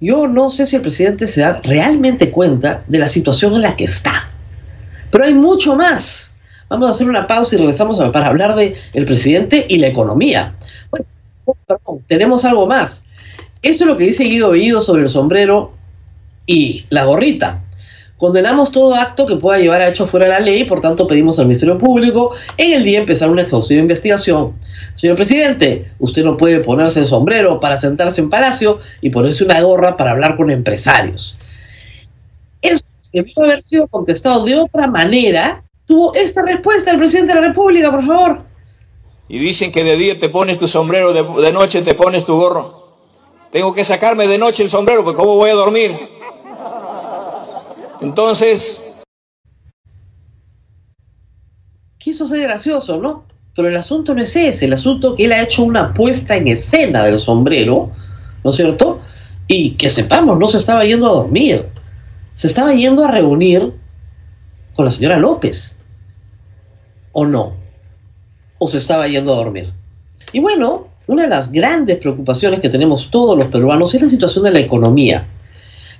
Yo 0.00 0.28
no 0.28 0.50
sé 0.50 0.66
si 0.66 0.76
el 0.76 0.82
presidente 0.82 1.26
se 1.26 1.40
da 1.40 1.60
realmente 1.64 2.30
cuenta 2.30 2.82
de 2.86 2.98
la 2.98 3.08
situación 3.08 3.54
en 3.54 3.62
la 3.62 3.74
que 3.74 3.84
está, 3.84 4.30
pero 5.10 5.24
hay 5.24 5.34
mucho 5.34 5.74
más, 5.74 6.34
Vamos 6.68 6.90
a 6.90 6.92
hacer 6.92 7.08
una 7.08 7.26
pausa 7.26 7.54
y 7.54 7.58
regresamos 7.58 7.98
para 8.12 8.26
hablar 8.26 8.54
de 8.54 8.76
el 8.92 9.06
presidente 9.06 9.64
y 9.68 9.78
la 9.78 9.86
economía. 9.86 10.54
Bueno, 10.90 11.06
perdón, 11.66 12.02
tenemos 12.06 12.44
algo 12.44 12.66
más. 12.66 13.04
Eso 13.62 13.84
es 13.84 13.88
lo 13.88 13.96
que 13.96 14.04
dice 14.04 14.24
Guido 14.24 14.50
Bellido 14.50 14.80
sobre 14.80 15.02
el 15.02 15.08
sombrero 15.08 15.72
y 16.46 16.84
la 16.90 17.04
gorrita. 17.04 17.62
Condenamos 18.18 18.72
todo 18.72 18.96
acto 18.96 19.26
que 19.26 19.36
pueda 19.36 19.60
llevar 19.60 19.80
a 19.80 19.88
hecho 19.88 20.06
fuera 20.06 20.26
de 20.26 20.32
la 20.32 20.40
ley, 20.40 20.64
por 20.64 20.80
tanto 20.80 21.06
pedimos 21.06 21.38
al 21.38 21.46
Ministerio 21.46 21.78
Público 21.78 22.32
en 22.56 22.72
el 22.72 22.82
día 22.82 22.98
empezar 22.98 23.30
una 23.30 23.42
exhaustiva 23.42 23.80
investigación. 23.80 24.54
Señor 24.94 25.14
presidente, 25.14 25.92
usted 26.00 26.24
no 26.24 26.36
puede 26.36 26.58
ponerse 26.58 26.98
el 26.98 27.06
sombrero 27.06 27.60
para 27.60 27.78
sentarse 27.78 28.20
en 28.20 28.28
palacio 28.28 28.80
y 29.00 29.10
ponerse 29.10 29.44
una 29.44 29.60
gorra 29.60 29.96
para 29.96 30.10
hablar 30.10 30.36
con 30.36 30.50
empresarios. 30.50 31.38
Eso 32.60 32.84
debió 33.12 33.34
haber 33.44 33.62
sido 33.62 33.86
contestado 33.86 34.44
de 34.44 34.56
otra 34.56 34.88
manera. 34.88 35.62
Tuvo 35.86 36.12
esta 36.14 36.44
respuesta 36.44 36.90
el 36.90 36.98
presidente 36.98 37.34
de 37.34 37.40
la 37.40 37.46
República, 37.48 37.92
por 37.92 38.04
favor. 38.04 38.42
Y 39.28 39.38
dicen 39.38 39.72
que 39.72 39.84
de 39.84 39.96
día 39.96 40.18
te 40.18 40.28
pones 40.28 40.58
tu 40.58 40.68
sombrero, 40.68 41.12
de, 41.12 41.42
de 41.42 41.52
noche 41.52 41.82
te 41.82 41.94
pones 41.94 42.24
tu 42.24 42.36
gorro. 42.36 42.88
Tengo 43.50 43.74
que 43.74 43.84
sacarme 43.84 44.26
de 44.26 44.38
noche 44.38 44.62
el 44.62 44.70
sombrero, 44.70 45.04
porque 45.04 45.18
¿cómo 45.18 45.36
voy 45.36 45.50
a 45.50 45.54
dormir? 45.54 45.92
Entonces... 48.00 48.84
Quiso 51.98 52.26
ser 52.26 52.42
gracioso, 52.42 52.98
¿no? 52.98 53.24
Pero 53.54 53.68
el 53.68 53.76
asunto 53.76 54.14
no 54.14 54.22
es 54.22 54.36
ese, 54.36 54.66
el 54.66 54.72
asunto 54.72 55.16
que 55.16 55.24
él 55.24 55.32
ha 55.32 55.42
hecho 55.42 55.64
una 55.64 55.92
puesta 55.92 56.36
en 56.36 56.46
escena 56.46 57.04
del 57.04 57.18
sombrero, 57.18 57.90
¿no 58.44 58.50
es 58.50 58.56
cierto? 58.56 59.00
Y 59.48 59.72
que 59.72 59.90
sepamos, 59.90 60.38
no 60.38 60.46
se 60.46 60.58
estaba 60.58 60.84
yendo 60.84 61.08
a 61.08 61.14
dormir, 61.14 61.66
se 62.34 62.46
estaba 62.46 62.72
yendo 62.72 63.04
a 63.04 63.10
reunir 63.10 63.72
con 64.76 64.84
la 64.84 64.90
señora 64.92 65.18
López. 65.18 65.76
¿O 67.12 67.26
no? 67.26 67.54
¿O 68.58 68.68
se 68.68 68.78
estaba 68.78 69.06
yendo 69.06 69.32
a 69.32 69.36
dormir? 69.36 69.70
Y 70.32 70.40
bueno, 70.40 70.88
una 71.06 71.22
de 71.22 71.28
las 71.28 71.50
grandes 71.50 71.98
preocupaciones 71.98 72.60
que 72.60 72.68
tenemos 72.68 73.10
todos 73.10 73.36
los 73.38 73.48
peruanos 73.48 73.94
es 73.94 74.02
la 74.02 74.08
situación 74.08 74.44
de 74.44 74.50
la 74.50 74.58
economía. 74.60 75.24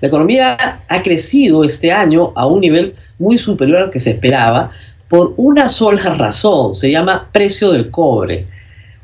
La 0.00 0.09
economía 0.09 0.81
ha 0.87 1.03
crecido 1.03 1.65
este 1.65 1.91
año 1.91 2.33
a 2.37 2.47
un 2.47 2.61
nivel 2.61 2.95
muy 3.19 3.38
superior 3.38 3.83
al 3.83 3.91
que 3.91 4.00
se 4.00 4.11
esperaba 4.11 4.71
por 5.09 5.33
una 5.38 5.69
sola 5.71 6.15
razón, 6.15 6.75
se 6.75 6.91
llama 6.91 7.29
precio 7.33 7.73
del 7.73 7.91
cobre. 7.91 8.47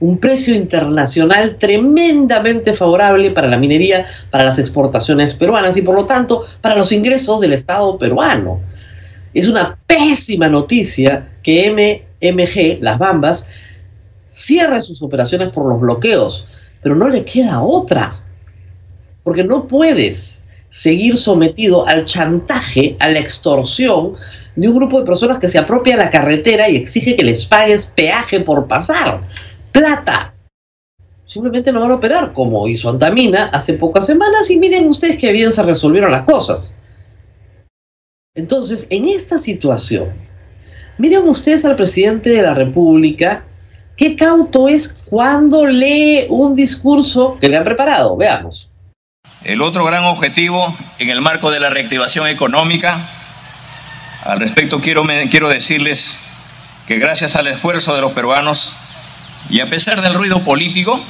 Un 0.01 0.19
precio 0.19 0.55
internacional 0.55 1.57
tremendamente 1.57 2.75
favorable 2.75 3.31
para 3.31 3.49
la 3.49 3.57
minería, 3.57 4.07
para 4.31 4.45
las 4.45 4.59
exportaciones 4.59 5.33
peruanas 5.35 5.77
y 5.79 5.83
por 5.83 5.95
lo 5.95 6.05
tanto 6.05 6.45
para 6.61 6.77
los 6.77 6.93
ingresos 6.93 7.41
del 7.41 7.55
Estado 7.55 7.97
peruano. 7.97 8.61
Es 9.33 9.49
una 9.49 9.79
pésima 9.87 10.49
noticia 10.49 11.27
que 11.45 11.71
MMG, 12.21 12.83
las 12.83 12.99
Bambas, 12.99 13.49
cierre 14.31 14.83
sus 14.83 15.01
operaciones 15.03 15.53
por 15.53 15.69
los 15.69 15.81
bloqueos, 15.81 16.49
pero 16.83 16.97
no 16.97 17.09
le 17.09 17.25
queda 17.25 17.63
otras, 17.63 18.27
porque 19.23 19.45
no 19.45 19.69
puedes 19.69 20.45
seguir 20.71 21.17
sometido 21.17 21.87
al 21.87 22.05
chantaje, 22.05 22.97
a 22.99 23.09
la 23.09 23.21
extorsión 23.21 24.15
de 24.57 24.69
un 24.69 24.75
grupo 24.75 24.99
de 24.99 25.07
personas 25.07 25.39
que 25.39 25.47
se 25.47 25.59
apropia 25.59 25.97
la 25.97 26.11
carretera 26.11 26.69
y 26.69 26.77
exige 26.77 27.15
que 27.15 27.25
les 27.25 27.45
pagues 27.45 27.93
peaje 27.95 28.41
por 28.41 28.67
pasar. 28.67 29.21
Plata. 29.71 30.35
Simplemente 31.27 31.73
no 31.73 31.81
van 31.81 31.91
a 31.91 31.97
operar 31.97 32.33
como 32.33 32.67
hizo 32.69 32.89
Antamina 32.89 33.47
hace 33.47 33.75
pocas 33.75 34.07
semanas 34.07 34.51
y 34.51 34.59
miren 34.59 34.89
ustedes 34.89 35.19
que 35.19 35.33
bien 35.33 35.53
se 35.53 35.63
resolvieron 35.63 36.11
las 36.11 36.25
cosas. 36.25 36.77
Entonces, 38.37 38.87
en 38.91 39.09
esta 39.09 39.39
situación, 39.39 40.13
miren 40.99 41.29
ustedes 41.29 41.65
al 41.65 41.77
presidente 41.77 42.31
de 42.31 42.43
la 42.43 42.55
República, 42.55 43.45
qué 43.97 44.17
cauto 44.17 44.69
es 44.69 44.95
cuando 45.07 45.67
lee 45.67 46.27
un 46.29 46.55
discurso 46.55 47.39
que 47.41 47.49
le 47.49 47.57
han 47.57 47.65
preparado. 47.65 48.17
Veamos. 48.17 48.69
El 49.45 49.61
otro 49.61 49.85
gran 49.85 50.05
objetivo 50.05 50.75
en 50.99 51.11
el 51.11 51.21
marco 51.21 51.51
de 51.51 51.61
la 51.61 51.71
reactivación 51.71 52.29
económica, 52.29 53.09
al 54.25 54.41
respecto 54.41 54.81
quiero, 54.81 55.05
quiero 55.31 55.49
decirles 55.49 56.19
que 56.87 56.99
gracias 56.99 57.37
al 57.37 57.47
esfuerzo 57.47 57.95
de 57.95 58.01
los 58.01 58.13
peruanos 58.13 58.73
y 59.51 59.61
a 59.61 59.69
pesar 59.69 60.01
del 60.01 60.15
ruido 60.15 60.43
político, 60.45 61.03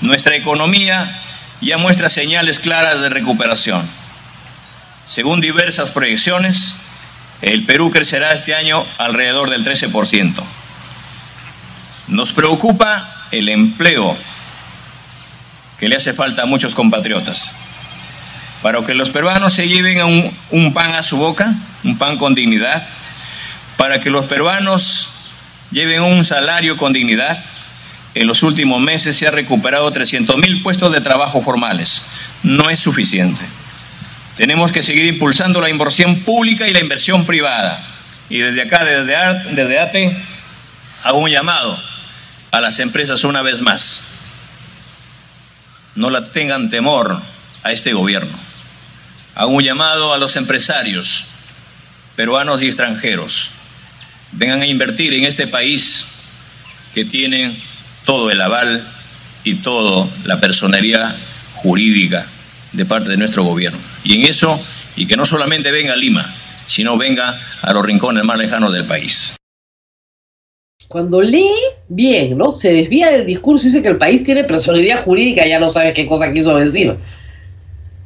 nuestra 0.00 0.34
economía 0.34 1.20
ya 1.60 1.78
muestra 1.78 2.10
señales 2.10 2.58
claras 2.58 3.00
de 3.00 3.08
recuperación. 3.08 3.88
Según 5.06 5.40
diversas 5.40 5.92
proyecciones, 5.92 6.76
el 7.44 7.64
Perú 7.64 7.90
crecerá 7.90 8.32
este 8.32 8.54
año 8.54 8.84
alrededor 8.98 9.50
del 9.50 9.64
13%. 9.64 10.42
Nos 12.08 12.32
preocupa 12.32 13.26
el 13.30 13.48
empleo 13.48 14.16
que 15.78 15.88
le 15.88 15.96
hace 15.96 16.14
falta 16.14 16.42
a 16.42 16.46
muchos 16.46 16.74
compatriotas. 16.74 17.50
Para 18.62 18.84
que 18.86 18.94
los 18.94 19.10
peruanos 19.10 19.52
se 19.52 19.68
lleven 19.68 20.02
un, 20.02 20.36
un 20.50 20.72
pan 20.72 20.94
a 20.94 21.02
su 21.02 21.18
boca, 21.18 21.54
un 21.82 21.98
pan 21.98 22.16
con 22.16 22.34
dignidad, 22.34 22.86
para 23.76 24.00
que 24.00 24.08
los 24.08 24.24
peruanos 24.24 25.10
lleven 25.70 26.00
un 26.00 26.24
salario 26.24 26.78
con 26.78 26.94
dignidad, 26.94 27.44
en 28.14 28.26
los 28.26 28.42
últimos 28.42 28.80
meses 28.80 29.16
se 29.16 29.26
ha 29.26 29.30
recuperado 29.30 29.90
300 29.90 30.38
mil 30.38 30.62
puestos 30.62 30.92
de 30.92 31.02
trabajo 31.02 31.42
formales. 31.42 32.04
No 32.42 32.70
es 32.70 32.80
suficiente. 32.80 33.44
Tenemos 34.36 34.72
que 34.72 34.82
seguir 34.82 35.06
impulsando 35.06 35.60
la 35.60 35.70
inversión 35.70 36.20
pública 36.20 36.68
y 36.68 36.72
la 36.72 36.80
inversión 36.80 37.24
privada. 37.24 37.84
Y 38.28 38.38
desde 38.38 38.62
acá, 38.62 38.84
desde, 38.84 39.54
desde 39.54 39.78
ATE, 39.78 40.16
hago 41.04 41.18
un 41.18 41.30
llamado 41.30 41.78
a 42.50 42.60
las 42.60 42.78
empresas 42.80 43.24
una 43.24 43.42
vez 43.42 43.60
más 43.60 44.14
no 45.94 46.10
la 46.10 46.24
tengan 46.26 46.70
temor 46.70 47.20
a 47.62 47.72
este 47.72 47.92
gobierno. 47.92 48.32
Hago 49.34 49.50
un 49.50 49.64
llamado 49.64 50.12
a 50.12 50.18
los 50.18 50.36
empresarios 50.36 51.26
peruanos 52.16 52.62
y 52.62 52.66
extranjeros. 52.66 53.50
Vengan 54.32 54.62
a 54.62 54.66
invertir 54.66 55.14
en 55.14 55.24
este 55.24 55.46
país 55.46 56.06
que 56.94 57.04
tiene 57.04 57.56
todo 58.04 58.30
el 58.30 58.40
aval 58.40 58.86
y 59.42 59.54
toda 59.56 60.08
la 60.24 60.40
personería 60.40 61.14
jurídica 61.54 62.26
de 62.74 62.84
parte 62.84 63.10
de 63.10 63.16
nuestro 63.16 63.44
gobierno. 63.44 63.78
Y 64.04 64.20
en 64.20 64.28
eso, 64.28 64.60
y 64.96 65.06
que 65.06 65.16
no 65.16 65.24
solamente 65.24 65.72
venga 65.72 65.92
a 65.94 65.96
Lima, 65.96 66.34
sino 66.66 66.96
venga 66.96 67.38
a 67.62 67.72
los 67.72 67.84
rincones 67.84 68.24
más 68.24 68.38
lejanos 68.38 68.72
del 68.72 68.84
país 68.84 69.36
cuando 70.94 71.20
lee 71.20 71.50
bien, 71.88 72.38
¿no? 72.38 72.52
Se 72.52 72.72
desvía 72.72 73.10
del 73.10 73.26
discurso 73.26 73.66
y 73.66 73.70
dice 73.70 73.82
que 73.82 73.88
el 73.88 73.98
país 73.98 74.22
tiene 74.22 74.44
personalidad 74.44 75.04
jurídica, 75.04 75.44
ya 75.44 75.58
no 75.58 75.72
sabe 75.72 75.92
qué 75.92 76.06
cosa 76.06 76.32
quiso 76.32 76.56
decir. 76.56 76.94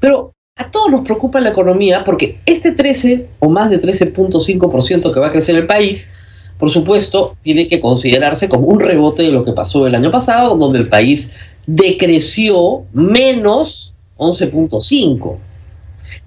Pero 0.00 0.32
a 0.56 0.70
todos 0.70 0.90
nos 0.90 1.02
preocupa 1.02 1.38
la 1.38 1.50
economía 1.50 2.02
porque 2.02 2.38
este 2.46 2.72
13 2.72 3.26
o 3.40 3.50
más 3.50 3.68
de 3.68 3.78
13.5% 3.78 5.12
que 5.12 5.20
va 5.20 5.26
a 5.26 5.32
crecer 5.32 5.56
el 5.56 5.66
país, 5.66 6.10
por 6.58 6.70
supuesto, 6.70 7.37
tiene 7.42 7.68
que 7.68 7.82
considerarse 7.82 8.48
como 8.48 8.66
un 8.68 8.80
rebote 8.80 9.22
de 9.22 9.32
lo 9.32 9.44
que 9.44 9.52
pasó 9.52 9.87
el 9.87 9.94
año 9.94 10.10
pasado, 10.10 10.56
donde 10.56 10.78
el 10.78 10.88
país 10.88 11.37
decreció 11.66 12.84
menos 12.94 13.96
11.5. 14.18 15.37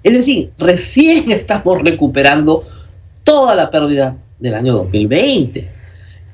Es 0.02 0.12
decir, 0.12 0.50
recién 0.58 1.30
estamos 1.30 1.82
recuperando 1.82 2.64
toda 3.24 3.54
la 3.54 3.70
pérdida 3.70 4.16
del 4.40 4.54
año 4.54 4.72
2020 4.74 5.68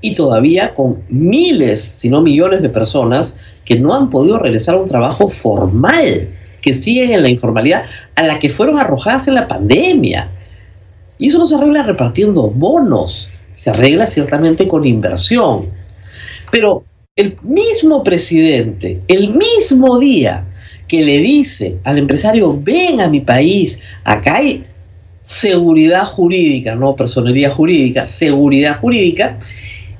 y 0.00 0.14
todavía 0.14 0.74
con 0.74 1.02
miles, 1.08 1.82
si 1.82 2.08
no 2.08 2.22
millones 2.22 2.62
de 2.62 2.68
personas 2.68 3.38
que 3.64 3.78
no 3.78 3.94
han 3.94 4.10
podido 4.10 4.38
regresar 4.38 4.76
a 4.76 4.78
un 4.78 4.88
trabajo 4.88 5.28
formal, 5.28 6.28
que 6.62 6.74
siguen 6.74 7.12
en 7.12 7.22
la 7.22 7.28
informalidad 7.28 7.84
a 8.14 8.22
la 8.22 8.38
que 8.38 8.48
fueron 8.48 8.78
arrojadas 8.78 9.28
en 9.28 9.34
la 9.34 9.48
pandemia. 9.48 10.28
Y 11.18 11.28
eso 11.28 11.38
no 11.38 11.46
se 11.46 11.56
arregla 11.56 11.82
repartiendo 11.82 12.48
bonos, 12.48 13.30
se 13.52 13.70
arregla 13.70 14.06
ciertamente 14.06 14.68
con 14.68 14.84
inversión. 14.84 15.66
Pero 16.50 16.84
el 17.16 17.36
mismo 17.42 18.04
presidente, 18.04 19.02
el 19.08 19.34
mismo 19.34 19.98
día 19.98 20.46
que 20.88 21.04
le 21.04 21.18
dice 21.18 21.76
al 21.84 21.98
empresario, 21.98 22.58
ven 22.60 23.00
a 23.00 23.08
mi 23.08 23.20
país, 23.20 23.80
acá 24.04 24.36
hay 24.36 24.64
seguridad 25.22 26.04
jurídica, 26.06 26.74
no 26.74 26.96
personería 26.96 27.50
jurídica, 27.50 28.06
seguridad 28.06 28.80
jurídica, 28.80 29.38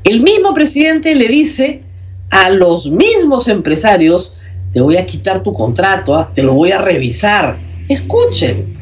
el 0.04 0.22
mismo 0.22 0.54
presidente 0.54 1.14
le 1.14 1.28
dice 1.28 1.82
a 2.30 2.48
los 2.48 2.90
mismos 2.90 3.46
empresarios, 3.48 4.34
te 4.72 4.80
voy 4.80 4.96
a 4.96 5.04
quitar 5.04 5.42
tu 5.42 5.52
contrato, 5.52 6.14
¿ah? 6.14 6.30
te 6.34 6.42
lo 6.42 6.54
voy 6.54 6.72
a 6.72 6.78
revisar. 6.78 7.58
Escuchen. 7.88 8.74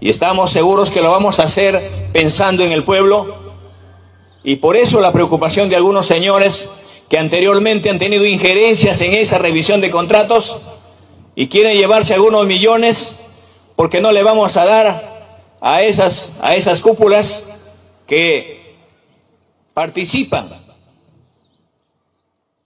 Y 0.00 0.08
estamos 0.08 0.50
seguros 0.50 0.90
que 0.90 1.02
lo 1.02 1.10
vamos 1.10 1.40
a 1.40 1.44
hacer 1.44 1.82
pensando 2.12 2.64
en 2.64 2.72
el 2.72 2.84
pueblo. 2.84 3.54
Y 4.44 4.56
por 4.56 4.76
eso 4.76 5.00
la 5.00 5.12
preocupación 5.12 5.68
de 5.68 5.76
algunos 5.76 6.06
señores 6.06 6.70
que 7.08 7.18
anteriormente 7.18 7.90
han 7.90 7.98
tenido 7.98 8.24
injerencias 8.24 9.00
en 9.00 9.14
esa 9.14 9.38
revisión 9.38 9.80
de 9.80 9.90
contratos 9.90 10.60
y 11.38 11.46
quieren 11.46 11.76
llevarse 11.76 12.14
algunos 12.14 12.48
millones 12.48 13.24
porque 13.76 14.00
no 14.00 14.10
le 14.10 14.24
vamos 14.24 14.56
a 14.56 14.64
dar 14.64 15.56
a 15.60 15.82
esas, 15.84 16.32
a 16.42 16.56
esas 16.56 16.80
cúpulas 16.80 17.56
que 18.08 18.74
participan. 19.72 20.50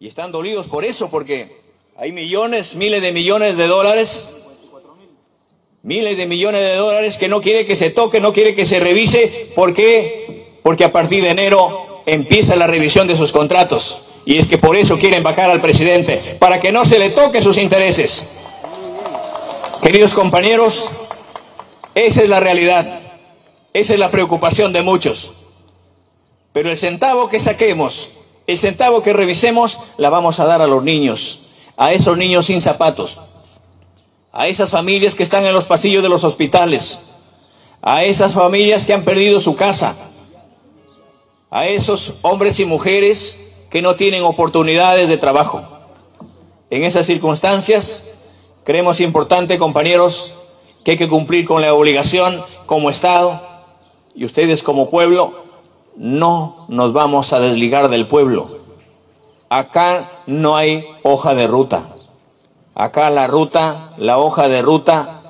Y 0.00 0.08
están 0.08 0.32
dolidos 0.32 0.68
por 0.68 0.86
eso, 0.86 1.10
porque 1.10 1.60
hay 1.98 2.12
millones, 2.12 2.74
miles 2.74 3.02
de 3.02 3.12
millones 3.12 3.58
de 3.58 3.66
dólares, 3.66 4.34
miles 5.82 6.16
de 6.16 6.24
millones 6.24 6.62
de 6.62 6.76
dólares 6.76 7.18
que 7.18 7.28
no 7.28 7.42
quiere 7.42 7.66
que 7.66 7.76
se 7.76 7.90
toque, 7.90 8.22
no 8.22 8.32
quiere 8.32 8.54
que 8.54 8.64
se 8.64 8.80
revise. 8.80 9.52
¿Por 9.54 9.74
qué? 9.74 10.46
Porque 10.62 10.84
a 10.84 10.92
partir 10.92 11.22
de 11.22 11.28
enero 11.28 12.02
empieza 12.06 12.56
la 12.56 12.66
revisión 12.66 13.06
de 13.06 13.18
sus 13.18 13.32
contratos. 13.32 14.00
Y 14.24 14.38
es 14.38 14.46
que 14.46 14.56
por 14.56 14.76
eso 14.76 14.98
quieren 14.98 15.22
vacar 15.22 15.50
al 15.50 15.60
presidente, 15.60 16.38
para 16.38 16.58
que 16.58 16.72
no 16.72 16.86
se 16.86 16.98
le 16.98 17.10
toque 17.10 17.42
sus 17.42 17.58
intereses. 17.58 18.38
Queridos 19.82 20.14
compañeros, 20.14 20.88
esa 21.96 22.22
es 22.22 22.28
la 22.28 22.38
realidad, 22.38 23.00
esa 23.72 23.94
es 23.94 23.98
la 23.98 24.12
preocupación 24.12 24.72
de 24.72 24.82
muchos. 24.82 25.32
Pero 26.52 26.70
el 26.70 26.78
centavo 26.78 27.28
que 27.28 27.40
saquemos, 27.40 28.10
el 28.46 28.60
centavo 28.60 29.02
que 29.02 29.12
revisemos, 29.12 29.80
la 29.96 30.08
vamos 30.08 30.38
a 30.38 30.44
dar 30.44 30.62
a 30.62 30.68
los 30.68 30.84
niños, 30.84 31.48
a 31.76 31.92
esos 31.92 32.16
niños 32.16 32.46
sin 32.46 32.60
zapatos, 32.60 33.18
a 34.30 34.46
esas 34.46 34.70
familias 34.70 35.16
que 35.16 35.24
están 35.24 35.44
en 35.46 35.52
los 35.52 35.64
pasillos 35.64 36.04
de 36.04 36.08
los 36.08 36.22
hospitales, 36.22 37.02
a 37.82 38.04
esas 38.04 38.34
familias 38.34 38.84
que 38.84 38.94
han 38.94 39.02
perdido 39.02 39.40
su 39.40 39.56
casa, 39.56 39.96
a 41.50 41.66
esos 41.66 42.14
hombres 42.22 42.60
y 42.60 42.66
mujeres 42.66 43.52
que 43.68 43.82
no 43.82 43.96
tienen 43.96 44.22
oportunidades 44.22 45.08
de 45.08 45.18
trabajo. 45.18 45.66
En 46.70 46.84
esas 46.84 47.04
circunstancias, 47.04 48.11
creemos 48.64 49.00
importante, 49.00 49.58
compañeros, 49.58 50.34
que 50.84 50.92
hay 50.92 50.96
que 50.96 51.08
cumplir 51.08 51.46
con 51.46 51.62
la 51.62 51.74
obligación 51.74 52.42
como 52.66 52.90
Estado 52.90 53.40
y 54.14 54.24
ustedes 54.24 54.62
como 54.62 54.90
pueblo 54.90 55.42
no 55.96 56.66
nos 56.68 56.92
vamos 56.92 57.32
a 57.32 57.40
desligar 57.40 57.88
del 57.88 58.06
pueblo. 58.06 58.58
Acá 59.48 60.22
no 60.26 60.56
hay 60.56 60.84
hoja 61.02 61.34
de 61.34 61.46
ruta. 61.46 61.94
Acá 62.74 63.10
la 63.10 63.26
ruta, 63.26 63.92
la 63.98 64.18
hoja 64.18 64.48
de 64.48 64.62
ruta 64.62 65.22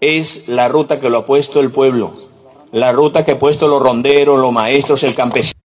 es 0.00 0.48
la 0.48 0.68
ruta 0.68 1.00
que 1.00 1.08
lo 1.08 1.18
ha 1.18 1.26
puesto 1.26 1.60
el 1.60 1.70
pueblo. 1.70 2.26
La 2.72 2.92
ruta 2.92 3.24
que 3.24 3.32
ha 3.32 3.38
puesto 3.38 3.68
los 3.68 3.80
ronderos, 3.80 4.38
los 4.38 4.52
maestros, 4.52 5.02
el 5.04 5.14
campesino. 5.14 5.58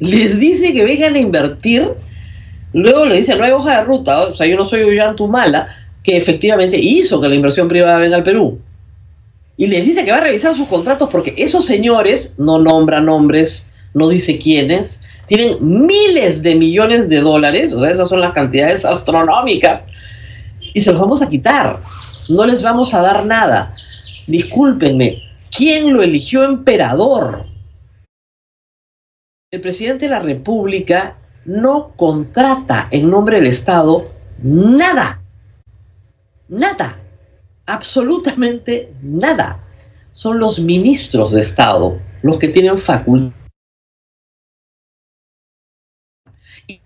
Les 0.00 0.38
dice 0.38 0.74
que 0.74 0.84
vengan 0.84 1.14
a 1.14 1.18
invertir. 1.18 1.94
Luego 2.76 3.06
le 3.06 3.16
dice, 3.16 3.34
no 3.34 3.44
hay 3.44 3.52
hoja 3.52 3.78
de 3.78 3.84
ruta. 3.84 4.20
O 4.20 4.34
sea, 4.34 4.46
yo 4.46 4.56
no 4.56 4.66
soy 4.66 4.82
Tumala 5.16 5.66
que 6.02 6.16
efectivamente 6.16 6.76
hizo 6.78 7.20
que 7.20 7.28
la 7.28 7.34
inversión 7.34 7.68
privada 7.68 7.98
venga 7.98 8.16
al 8.16 8.22
Perú 8.22 8.60
y 9.56 9.66
les 9.66 9.86
dice 9.86 10.04
que 10.04 10.12
va 10.12 10.18
a 10.18 10.24
revisar 10.24 10.54
sus 10.54 10.68
contratos 10.68 11.08
porque 11.10 11.34
esos 11.38 11.64
señores, 11.64 12.34
no 12.36 12.58
nombra 12.58 13.00
nombres, 13.00 13.70
no 13.94 14.10
dice 14.10 14.38
quiénes, 14.38 15.02
tienen 15.26 15.56
miles 15.60 16.42
de 16.42 16.54
millones 16.54 17.08
de 17.08 17.20
dólares, 17.20 17.72
o 17.72 17.80
sea, 17.80 17.90
esas 17.90 18.10
son 18.10 18.20
las 18.20 18.32
cantidades 18.32 18.84
astronómicas, 18.84 19.82
y 20.74 20.82
se 20.82 20.92
los 20.92 21.00
vamos 21.00 21.22
a 21.22 21.30
quitar. 21.30 21.80
No 22.28 22.44
les 22.44 22.62
vamos 22.62 22.92
a 22.92 23.00
dar 23.00 23.24
nada. 23.24 23.72
Discúlpenme, 24.26 25.22
¿quién 25.50 25.94
lo 25.94 26.02
eligió 26.02 26.44
emperador? 26.44 27.46
El 29.50 29.62
presidente 29.62 30.04
de 30.04 30.10
la 30.10 30.20
República 30.20 31.16
no 31.46 31.92
contrata 31.96 32.88
en 32.90 33.10
nombre 33.10 33.36
del 33.36 33.46
Estado 33.46 34.04
nada. 34.42 35.20
Nada 36.48 36.98
absolutamente 37.66 38.92
nada. 39.02 39.60
Son 40.12 40.38
los 40.38 40.58
ministros 40.60 41.32
de 41.32 41.42
Estado 41.42 41.98
los 42.22 42.38
que 42.38 42.48
tienen 42.48 42.78
facultad. 42.78 43.36
Y 46.66 46.80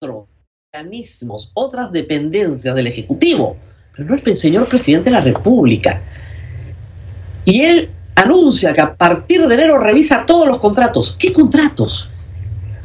otros 0.00 0.26
organismos, 0.72 1.50
otras 1.54 1.90
dependencias 1.90 2.74
del 2.74 2.86
Ejecutivo, 2.86 3.56
pero 3.92 4.08
no 4.08 4.14
el 4.14 4.36
señor 4.36 4.68
presidente 4.68 5.10
de 5.10 5.16
la 5.16 5.22
República. 5.22 6.00
Y 7.44 7.62
él 7.62 7.90
anuncia 8.14 8.72
que 8.72 8.80
a 8.80 8.94
partir 8.94 9.46
de 9.46 9.54
enero 9.54 9.78
revisa 9.78 10.24
todos 10.26 10.46
los 10.46 10.58
contratos. 10.58 11.16
¿Qué 11.18 11.32
contratos? 11.32 12.10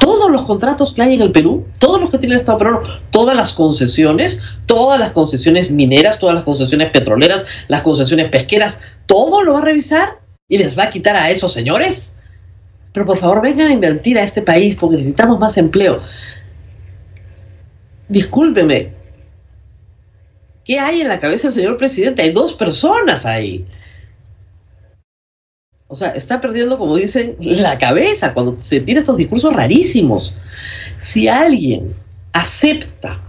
Todos 0.01 0.31
los 0.31 0.45
contratos 0.45 0.95
que 0.95 1.03
hay 1.03 1.13
en 1.13 1.21
el 1.21 1.31
Perú, 1.31 1.67
todos 1.77 2.01
los 2.01 2.09
que 2.09 2.17
tiene 2.17 2.33
el 2.33 2.39
Estado 2.39 2.57
peruano, 2.57 2.81
todas 3.11 3.37
las 3.37 3.53
concesiones, 3.53 4.41
todas 4.65 4.99
las 4.99 5.11
concesiones 5.11 5.69
mineras, 5.69 6.17
todas 6.17 6.33
las 6.33 6.43
concesiones 6.43 6.89
petroleras, 6.89 7.45
las 7.67 7.83
concesiones 7.83 8.29
pesqueras, 8.29 8.81
todo 9.05 9.43
lo 9.43 9.53
va 9.53 9.59
a 9.59 9.65
revisar 9.65 10.19
y 10.49 10.57
les 10.57 10.77
va 10.77 10.85
a 10.85 10.89
quitar 10.89 11.15
a 11.15 11.29
esos 11.29 11.53
señores. 11.53 12.15
Pero 12.93 13.05
por 13.05 13.19
favor 13.19 13.43
vengan 13.43 13.67
a 13.67 13.73
invertir 13.73 14.17
a 14.17 14.23
este 14.23 14.41
país 14.41 14.75
porque 14.75 14.97
necesitamos 14.97 15.39
más 15.39 15.55
empleo. 15.59 16.01
Discúlpeme, 18.09 18.89
¿qué 20.65 20.79
hay 20.79 21.01
en 21.01 21.09
la 21.09 21.19
cabeza 21.19 21.49
del 21.49 21.55
señor 21.55 21.77
presidente? 21.77 22.23
Hay 22.23 22.31
dos 22.31 22.55
personas 22.55 23.27
ahí. 23.27 23.67
O 25.91 25.95
sea, 25.97 26.12
está 26.12 26.39
perdiendo, 26.39 26.77
como 26.77 26.95
dicen, 26.95 27.36
la 27.41 27.77
cabeza 27.77 28.34
cuando 28.34 28.56
se 28.62 28.80
tiene 28.80 29.01
estos 29.01 29.17
discursos 29.17 29.54
rarísimos. 29.54 30.38
Si 31.01 31.27
alguien 31.27 31.93
acepta 32.32 33.21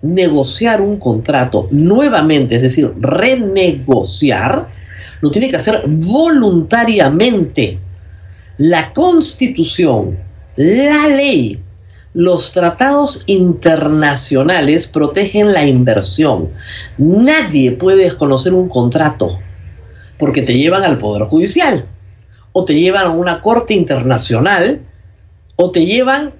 negociar 0.00 0.80
un 0.80 0.98
contrato 0.98 1.68
nuevamente, 1.70 2.56
es 2.56 2.62
decir, 2.62 2.90
renegociar, 2.98 4.66
lo 5.20 5.30
tiene 5.30 5.50
que 5.50 5.56
hacer 5.56 5.82
voluntariamente. 5.86 7.80
La 8.56 8.94
constitución, 8.94 10.16
la 10.56 11.08
ley, 11.08 11.60
los 12.14 12.52
tratados 12.52 13.24
internacionales 13.26 14.86
protegen 14.86 15.52
la 15.52 15.66
inversión. 15.66 16.48
Nadie 16.96 17.72
puede 17.72 18.04
desconocer 18.04 18.54
un 18.54 18.70
contrato 18.70 19.38
porque 20.16 20.40
te 20.40 20.56
llevan 20.56 20.82
al 20.82 20.96
Poder 20.96 21.24
Judicial 21.24 21.84
o 22.58 22.64
te 22.64 22.72
llevan 22.72 23.06
a 23.06 23.10
una 23.10 23.42
corte 23.42 23.74
internacional, 23.74 24.80
o 25.56 25.70
te 25.72 25.84
llevan, 25.84 26.32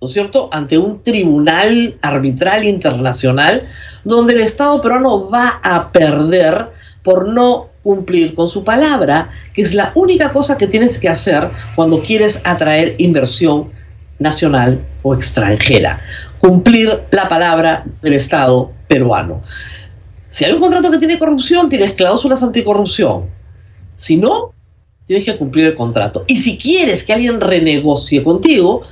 ¿no 0.00 0.06
es 0.06 0.14
cierto?, 0.14 0.48
ante 0.52 0.78
un 0.78 1.02
tribunal 1.02 1.96
arbitral 2.00 2.62
internacional, 2.62 3.66
donde 4.04 4.34
el 4.34 4.40
Estado 4.40 4.80
peruano 4.80 5.28
va 5.28 5.58
a 5.64 5.90
perder 5.90 6.68
por 7.02 7.26
no 7.26 7.70
cumplir 7.82 8.36
con 8.36 8.46
su 8.46 8.62
palabra, 8.62 9.32
que 9.52 9.62
es 9.62 9.74
la 9.74 9.90
única 9.96 10.32
cosa 10.32 10.56
que 10.56 10.68
tienes 10.68 10.96
que 11.00 11.08
hacer 11.08 11.50
cuando 11.74 12.04
quieres 12.04 12.40
atraer 12.44 12.94
inversión 12.98 13.72
nacional 14.20 14.78
o 15.02 15.12
extranjera. 15.12 15.98
Cumplir 16.38 17.00
la 17.10 17.28
palabra 17.28 17.84
del 18.00 18.12
Estado 18.12 18.70
peruano. 18.86 19.42
Si 20.30 20.44
hay 20.44 20.52
un 20.52 20.60
contrato 20.60 20.88
que 20.92 20.98
tiene 20.98 21.18
corrupción, 21.18 21.68
tienes 21.68 21.94
cláusulas 21.94 22.44
anticorrupción. 22.44 23.24
Si 23.96 24.16
no, 24.18 24.52
tienes 25.06 25.24
que 25.24 25.36
cumplir 25.36 25.66
el 25.66 25.74
contrato. 25.74 26.24
Y 26.26 26.36
si 26.36 26.58
quieres 26.58 27.04
que 27.04 27.12
alguien 27.12 27.40
renegocie 27.40 28.22
contigo, 28.22 28.82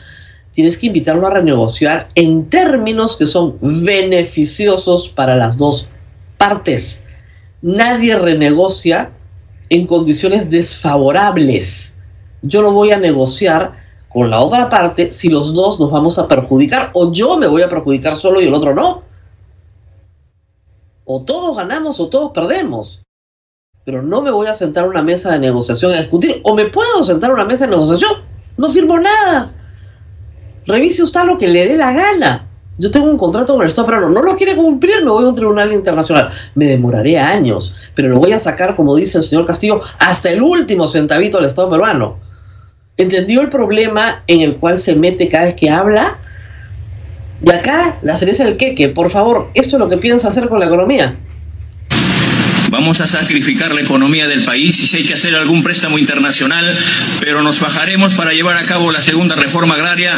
tienes 0.53 0.79
que 0.79 0.89
invitarlo 0.89 1.27
a 1.27 1.31
renegociar 1.31 2.09
en 2.15 2.49
términos 2.49 3.17
que 3.17 3.27
son 3.27 3.57
beneficiosos 3.61 5.09
para 5.09 5.37
las 5.37 5.57
dos 5.57 5.89
partes. 6.37 7.05
Nadie 7.63 8.19
renegocia 8.19 9.11
en 9.69 9.87
condiciones 9.87 10.51
desfavorables. 10.51 11.95
Yo 12.43 12.63
no 12.63 12.73
voy 12.73 12.91
a 12.93 12.99
negociar 12.99 13.73
con 14.09 14.31
la 14.31 14.41
otra 14.41 14.69
parte 14.69 15.13
si 15.13 15.29
los 15.29 15.55
dos 15.55 15.79
nos 15.79 15.91
vamos 15.91 16.19
a 16.19 16.27
perjudicar 16.27 16.91
o 16.95 17.13
yo 17.13 17.37
me 17.37 17.47
voy 17.47 17.63
a 17.63 17.71
perjudicar 17.71 18.17
solo 18.17 18.41
y 18.41 18.47
el 18.47 18.55
otro 18.55 18.75
no. 18.75 19.05
O 21.05 21.23
todos 21.23 21.57
ganamos 21.57 22.01
o 22.01 22.09
todos 22.09 22.33
perdemos 22.33 23.03
pero 23.85 24.03
no 24.03 24.23
me 24.23 24.31
voy 24.31 24.47
a 24.47 24.55
sentar 24.55 24.85
a 24.85 24.89
una 24.89 25.03
mesa 25.03 25.33
de 25.33 25.39
negociación 25.39 25.93
a 25.93 25.99
discutir, 25.99 26.41
o 26.45 26.55
me 26.55 26.67
puedo 26.67 27.05
sentar 27.05 27.31
a 27.31 27.35
una 27.35 27.45
mesa 27.45 27.65
de 27.65 27.71
negociación, 27.71 28.13
no 28.57 28.73
firmo 28.73 28.99
nada. 28.99 29.53
Revise 30.67 31.03
usted 31.03 31.25
lo 31.25 31.39
que 31.39 31.49
le 31.49 31.67
dé 31.67 31.77
la 31.77 31.93
gana. 31.93 32.47
Yo 32.79 32.91
tengo 32.91 33.07
un 33.07 33.19
contrato 33.19 33.55
con 33.55 33.63
el 33.63 33.69
Estado 33.69 33.87
peruano, 33.87 34.09
no 34.09 34.23
lo 34.23 34.37
quiere 34.37 34.57
cumplir, 34.57 35.05
me 35.05 35.11
voy 35.11 35.25
a 35.25 35.29
un 35.29 35.35
tribunal 35.35 35.73
internacional. 35.73 36.31
Me 36.55 36.67
demoraré 36.67 37.19
años, 37.19 37.77
pero 37.95 38.09
lo 38.09 38.19
voy 38.19 38.33
a 38.33 38.39
sacar, 38.39 38.75
como 38.77 38.97
dice 38.97 39.19
el 39.19 39.25
señor 39.25 39.45
Castillo, 39.45 39.81
hasta 39.99 40.31
el 40.31 40.41
último 40.41 40.89
centavito 40.89 41.37
del 41.37 41.47
Estado 41.47 41.71
peruano. 41.71 42.19
¿Entendió 42.97 43.41
el 43.41 43.51
problema 43.51 44.23
en 44.27 44.41
el 44.41 44.57
cual 44.57 44.79
se 44.79 44.95
mete 44.95 45.29
cada 45.29 45.47
vez 45.47 45.57
que 45.57 45.71
habla? 45.71 46.19
Y 47.43 47.51
acá, 47.51 47.97
la 48.03 48.17
cereza 48.17 48.45
del 48.45 48.57
queque, 48.57 48.89
por 48.89 49.11
favor, 49.11 49.51
esto 49.55 49.77
es 49.77 49.81
lo 49.81 49.89
que 49.89 49.97
piensa 49.97 50.29
hacer 50.29 50.49
con 50.49 50.61
la 50.61 50.67
economía. 50.67 51.17
Vamos 52.71 53.01
a 53.01 53.09
sacrificar 53.09 53.75
la 53.75 53.81
economía 53.81 54.29
del 54.29 54.45
país 54.45 54.79
y 54.79 54.87
si 54.87 54.99
hay 54.99 55.05
que 55.05 55.15
hacer 55.15 55.35
algún 55.35 55.65
préstamo 55.65 55.99
internacional, 55.99 56.79
pero 57.19 57.43
nos 57.43 57.61
bajaremos 57.61 58.15
para 58.15 58.33
llevar 58.33 58.57
a 58.57 58.65
cabo 58.65 58.93
la 58.93 59.01
segunda 59.01 59.35
reforma 59.35 59.75
agraria. 59.75 60.17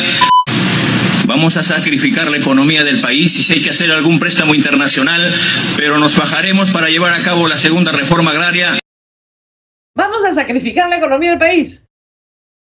Vamos 1.26 1.56
a 1.56 1.62
sacrificar 1.62 2.30
la 2.30 2.36
economía 2.36 2.84
del 2.84 3.00
país 3.00 3.38
y 3.38 3.42
si 3.42 3.54
hay 3.54 3.62
que 3.62 3.70
hacer 3.70 3.90
algún 3.90 4.20
préstamo 4.20 4.54
internacional, 4.54 5.32
pero 5.78 5.96
nos 5.96 6.14
bajaremos 6.18 6.70
para 6.72 6.90
llevar 6.90 7.14
a 7.14 7.24
cabo 7.24 7.48
la 7.48 7.56
segunda 7.56 7.90
reforma 7.90 8.32
agraria. 8.32 8.78
Vamos 9.94 10.22
a 10.22 10.34
sacrificar 10.34 10.90
la 10.90 10.98
economía 10.98 11.30
del 11.30 11.38
país. 11.38 11.86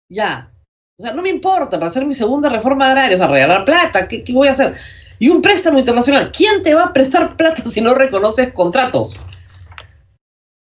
Ya. 0.10 0.54
O 0.98 1.04
sea, 1.04 1.12
no 1.12 1.22
me 1.22 1.30
importa 1.30 1.72
para 1.78 1.88
hacer 1.88 2.06
mi 2.06 2.14
segunda 2.14 2.48
reforma 2.48 2.88
agraria, 2.88 3.18
o 3.18 3.20
sea, 3.20 3.28
regalar 3.28 3.66
plata, 3.66 4.08
¿qué, 4.08 4.24
qué 4.24 4.32
voy 4.32 4.48
a 4.48 4.54
hacer? 4.54 4.76
Y 5.20 5.28
un 5.28 5.42
préstamo 5.42 5.80
internacional, 5.80 6.32
¿quién 6.32 6.64
te 6.64 6.74
va 6.74 6.84
a 6.84 6.94
prestar 6.94 7.36
plata 7.36 7.62
si 7.70 7.82
no 7.82 7.94
reconoces 7.94 8.54
contratos? 8.54 9.20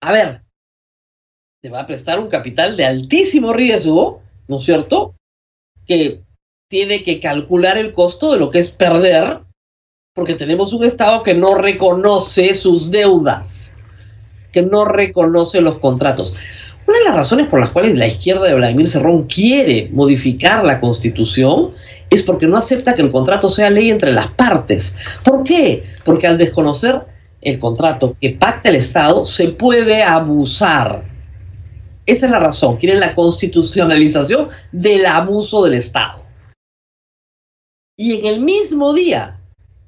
A 0.01 0.11
ver, 0.11 0.41
te 1.61 1.69
va 1.69 1.81
a 1.81 1.87
prestar 1.87 2.19
un 2.19 2.27
capital 2.27 2.75
de 2.75 2.85
altísimo 2.85 3.53
riesgo, 3.53 4.21
¿no 4.47 4.57
es 4.57 4.65
cierto? 4.65 5.13
Que 5.85 6.23
tiene 6.69 7.03
que 7.03 7.19
calcular 7.19 7.77
el 7.77 7.93
costo 7.93 8.31
de 8.31 8.39
lo 8.39 8.49
que 8.49 8.57
es 8.57 8.71
perder, 8.71 9.41
porque 10.15 10.33
tenemos 10.33 10.73
un 10.73 10.85
Estado 10.85 11.21
que 11.21 11.35
no 11.35 11.53
reconoce 11.53 12.55
sus 12.55 12.89
deudas, 12.89 13.73
que 14.51 14.63
no 14.63 14.85
reconoce 14.85 15.61
los 15.61 15.77
contratos. 15.77 16.35
Una 16.87 16.97
de 16.97 17.05
las 17.05 17.15
razones 17.15 17.47
por 17.47 17.59
las 17.59 17.69
cuales 17.69 17.95
la 17.95 18.07
izquierda 18.07 18.47
de 18.47 18.55
Vladimir 18.55 18.89
Cerrón 18.89 19.27
quiere 19.27 19.89
modificar 19.93 20.65
la 20.65 20.79
constitución 20.79 21.75
es 22.09 22.23
porque 22.23 22.47
no 22.47 22.57
acepta 22.57 22.95
que 22.95 23.03
el 23.03 23.11
contrato 23.11 23.51
sea 23.51 23.69
ley 23.69 23.91
entre 23.91 24.11
las 24.11 24.27
partes. 24.31 24.97
¿Por 25.23 25.43
qué? 25.43 25.85
Porque 26.03 26.25
al 26.25 26.39
desconocer 26.39 27.10
el 27.41 27.59
contrato 27.59 28.15
que 28.19 28.31
pacta 28.31 28.69
el 28.69 28.75
Estado, 28.75 29.25
se 29.25 29.49
puede 29.49 30.03
abusar. 30.03 31.03
Esa 32.05 32.25
es 32.25 32.31
la 32.31 32.39
razón. 32.39 32.77
Quieren 32.77 32.99
la 32.99 33.15
constitucionalización 33.15 34.49
del 34.71 35.05
abuso 35.05 35.63
del 35.63 35.75
Estado. 35.75 36.21
Y 37.97 38.19
en 38.19 38.25
el 38.25 38.41
mismo 38.41 38.93
día 38.93 39.37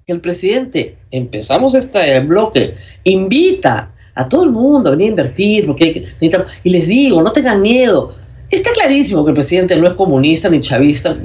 que 0.06 0.14
el 0.14 0.22
presidente, 0.22 0.98
empezamos 1.12 1.76
este 1.76 2.20
bloque, 2.22 2.76
invita 3.04 3.92
a 4.16 4.30
todo 4.30 4.44
el 4.44 4.52
mundo 4.52 4.90
a 4.90 4.92
venir 4.92 5.08
a 5.08 5.10
invertir, 5.10 5.66
porque 5.66 6.06
y 6.64 6.70
les 6.70 6.88
digo, 6.88 7.24
no 7.24 7.32
tengan 7.32 7.62
miedo. 7.62 8.14
Está 8.50 8.72
clarísimo 8.74 9.24
que 9.26 9.32
el 9.32 9.36
presidente 9.36 9.76
no 9.78 9.88
es 9.88 9.96
comunista 9.96 10.50
ni 10.50 10.60
chavista. 10.60 11.18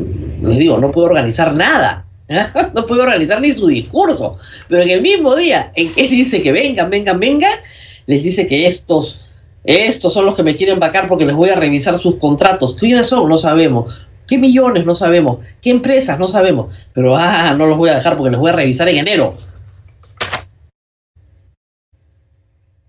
Les 0.43 0.59
digo, 0.59 0.79
no 0.79 0.91
puede 0.91 1.09
organizar 1.09 1.55
nada. 1.55 2.08
No 2.75 2.87
puede 2.87 3.03
organizar 3.03 3.41
ni 3.41 3.53
su 3.53 3.67
discurso. 3.69 4.38
Pero 4.69 4.83
en 4.83 4.91
el 4.91 5.03
mismo 5.03 5.35
día 5.35 5.73
en 5.75 5.93
que 5.93 6.09
dice 6.09 6.43
que 6.43 6.53
vengan, 6.53 6.91
vengan, 6.91 7.19
vengan, 7.19 7.59
les 8.07 8.23
dice 8.23 8.47
que 8.47 8.67
estos, 8.67 9.21
estos 9.64 10.12
son 10.12 10.27
los 10.27 10.35
que 10.35 10.43
me 10.43 10.57
quieren 10.57 10.79
vacar 10.79 11.09
porque 11.09 11.27
les 11.27 11.35
voy 11.35 11.51
a 11.51 11.57
revisar 11.57 11.99
sus 11.99 12.17
contratos. 12.17 12.77
¿Quiénes 12.77 13.07
son? 13.07 13.29
No 13.29 13.38
sabemos. 13.38 14.07
¿Qué 14.27 14.37
millones? 14.37 14.85
No 14.85 14.95
sabemos. 14.95 15.38
¿Qué 15.62 15.71
empresas? 15.71 16.19
No 16.19 16.29
sabemos. 16.29 16.75
Pero, 16.93 17.17
ah, 17.17 17.55
no 17.55 17.67
los 17.67 17.79
voy 17.79 17.88
a 17.88 17.95
dejar 17.95 18.17
porque 18.17 18.31
les 18.31 18.41
voy 18.41 18.51
a 18.51 18.55
revisar 18.55 18.88
en 18.88 18.99
enero. 18.99 19.37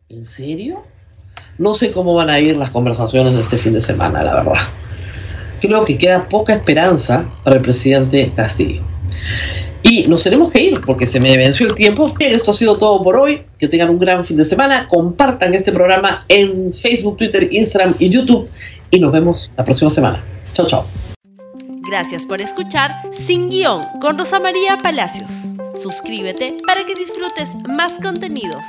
¿En 0.09 0.25
serio? 0.25 0.83
No 1.57 1.75
sé 1.75 1.91
cómo 1.91 2.13
van 2.13 2.29
a 2.29 2.39
ir 2.39 2.57
las 2.57 2.71
conversaciones 2.71 3.33
de 3.33 3.41
este 3.41 3.57
fin 3.57 3.73
de 3.73 3.81
semana, 3.81 4.23
la 4.23 4.35
verdad. 4.35 4.59
Creo 5.61 5.85
que 5.85 5.97
queda 5.97 6.27
poca 6.27 6.53
esperanza 6.53 7.29
para 7.43 7.57
el 7.57 7.61
presidente 7.61 8.31
Castillo. 8.35 8.88
Y 9.81 10.07
nos 10.07 10.23
tenemos 10.23 10.51
que 10.51 10.61
ir 10.61 10.81
porque 10.81 11.07
se 11.07 11.19
me 11.19 11.35
venció 11.37 11.67
el 11.67 11.73
tiempo. 11.73 12.13
Esto 12.19 12.51
ha 12.51 12.53
sido 12.53 12.77
todo 12.77 13.03
por 13.03 13.17
hoy. 13.17 13.43
Que 13.57 13.67
tengan 13.67 13.89
un 13.89 13.99
gran 13.99 14.25
fin 14.25 14.37
de 14.37 14.45
semana. 14.45 14.87
Compartan 14.89 15.53
este 15.53 15.71
programa 15.71 16.25
en 16.27 16.71
Facebook, 16.73 17.17
Twitter, 17.17 17.47
Instagram 17.51 17.95
y 17.99 18.09
YouTube. 18.09 18.49
Y 18.91 18.99
nos 18.99 19.11
vemos 19.11 19.51
la 19.57 19.63
próxima 19.63 19.89
semana. 19.89 20.23
Chao, 20.53 20.67
chao. 20.67 20.85
Gracias 21.89 22.25
por 22.25 22.41
escuchar 22.41 22.91
Sin 23.25 23.49
Guión 23.49 23.81
con 24.01 24.17
Rosa 24.17 24.39
María 24.39 24.77
Palacios. 24.77 25.29
Suscríbete 25.73 26.57
para 26.67 26.83
que 26.85 26.93
disfrutes 26.93 27.55
más 27.67 27.99
contenidos. 27.99 28.65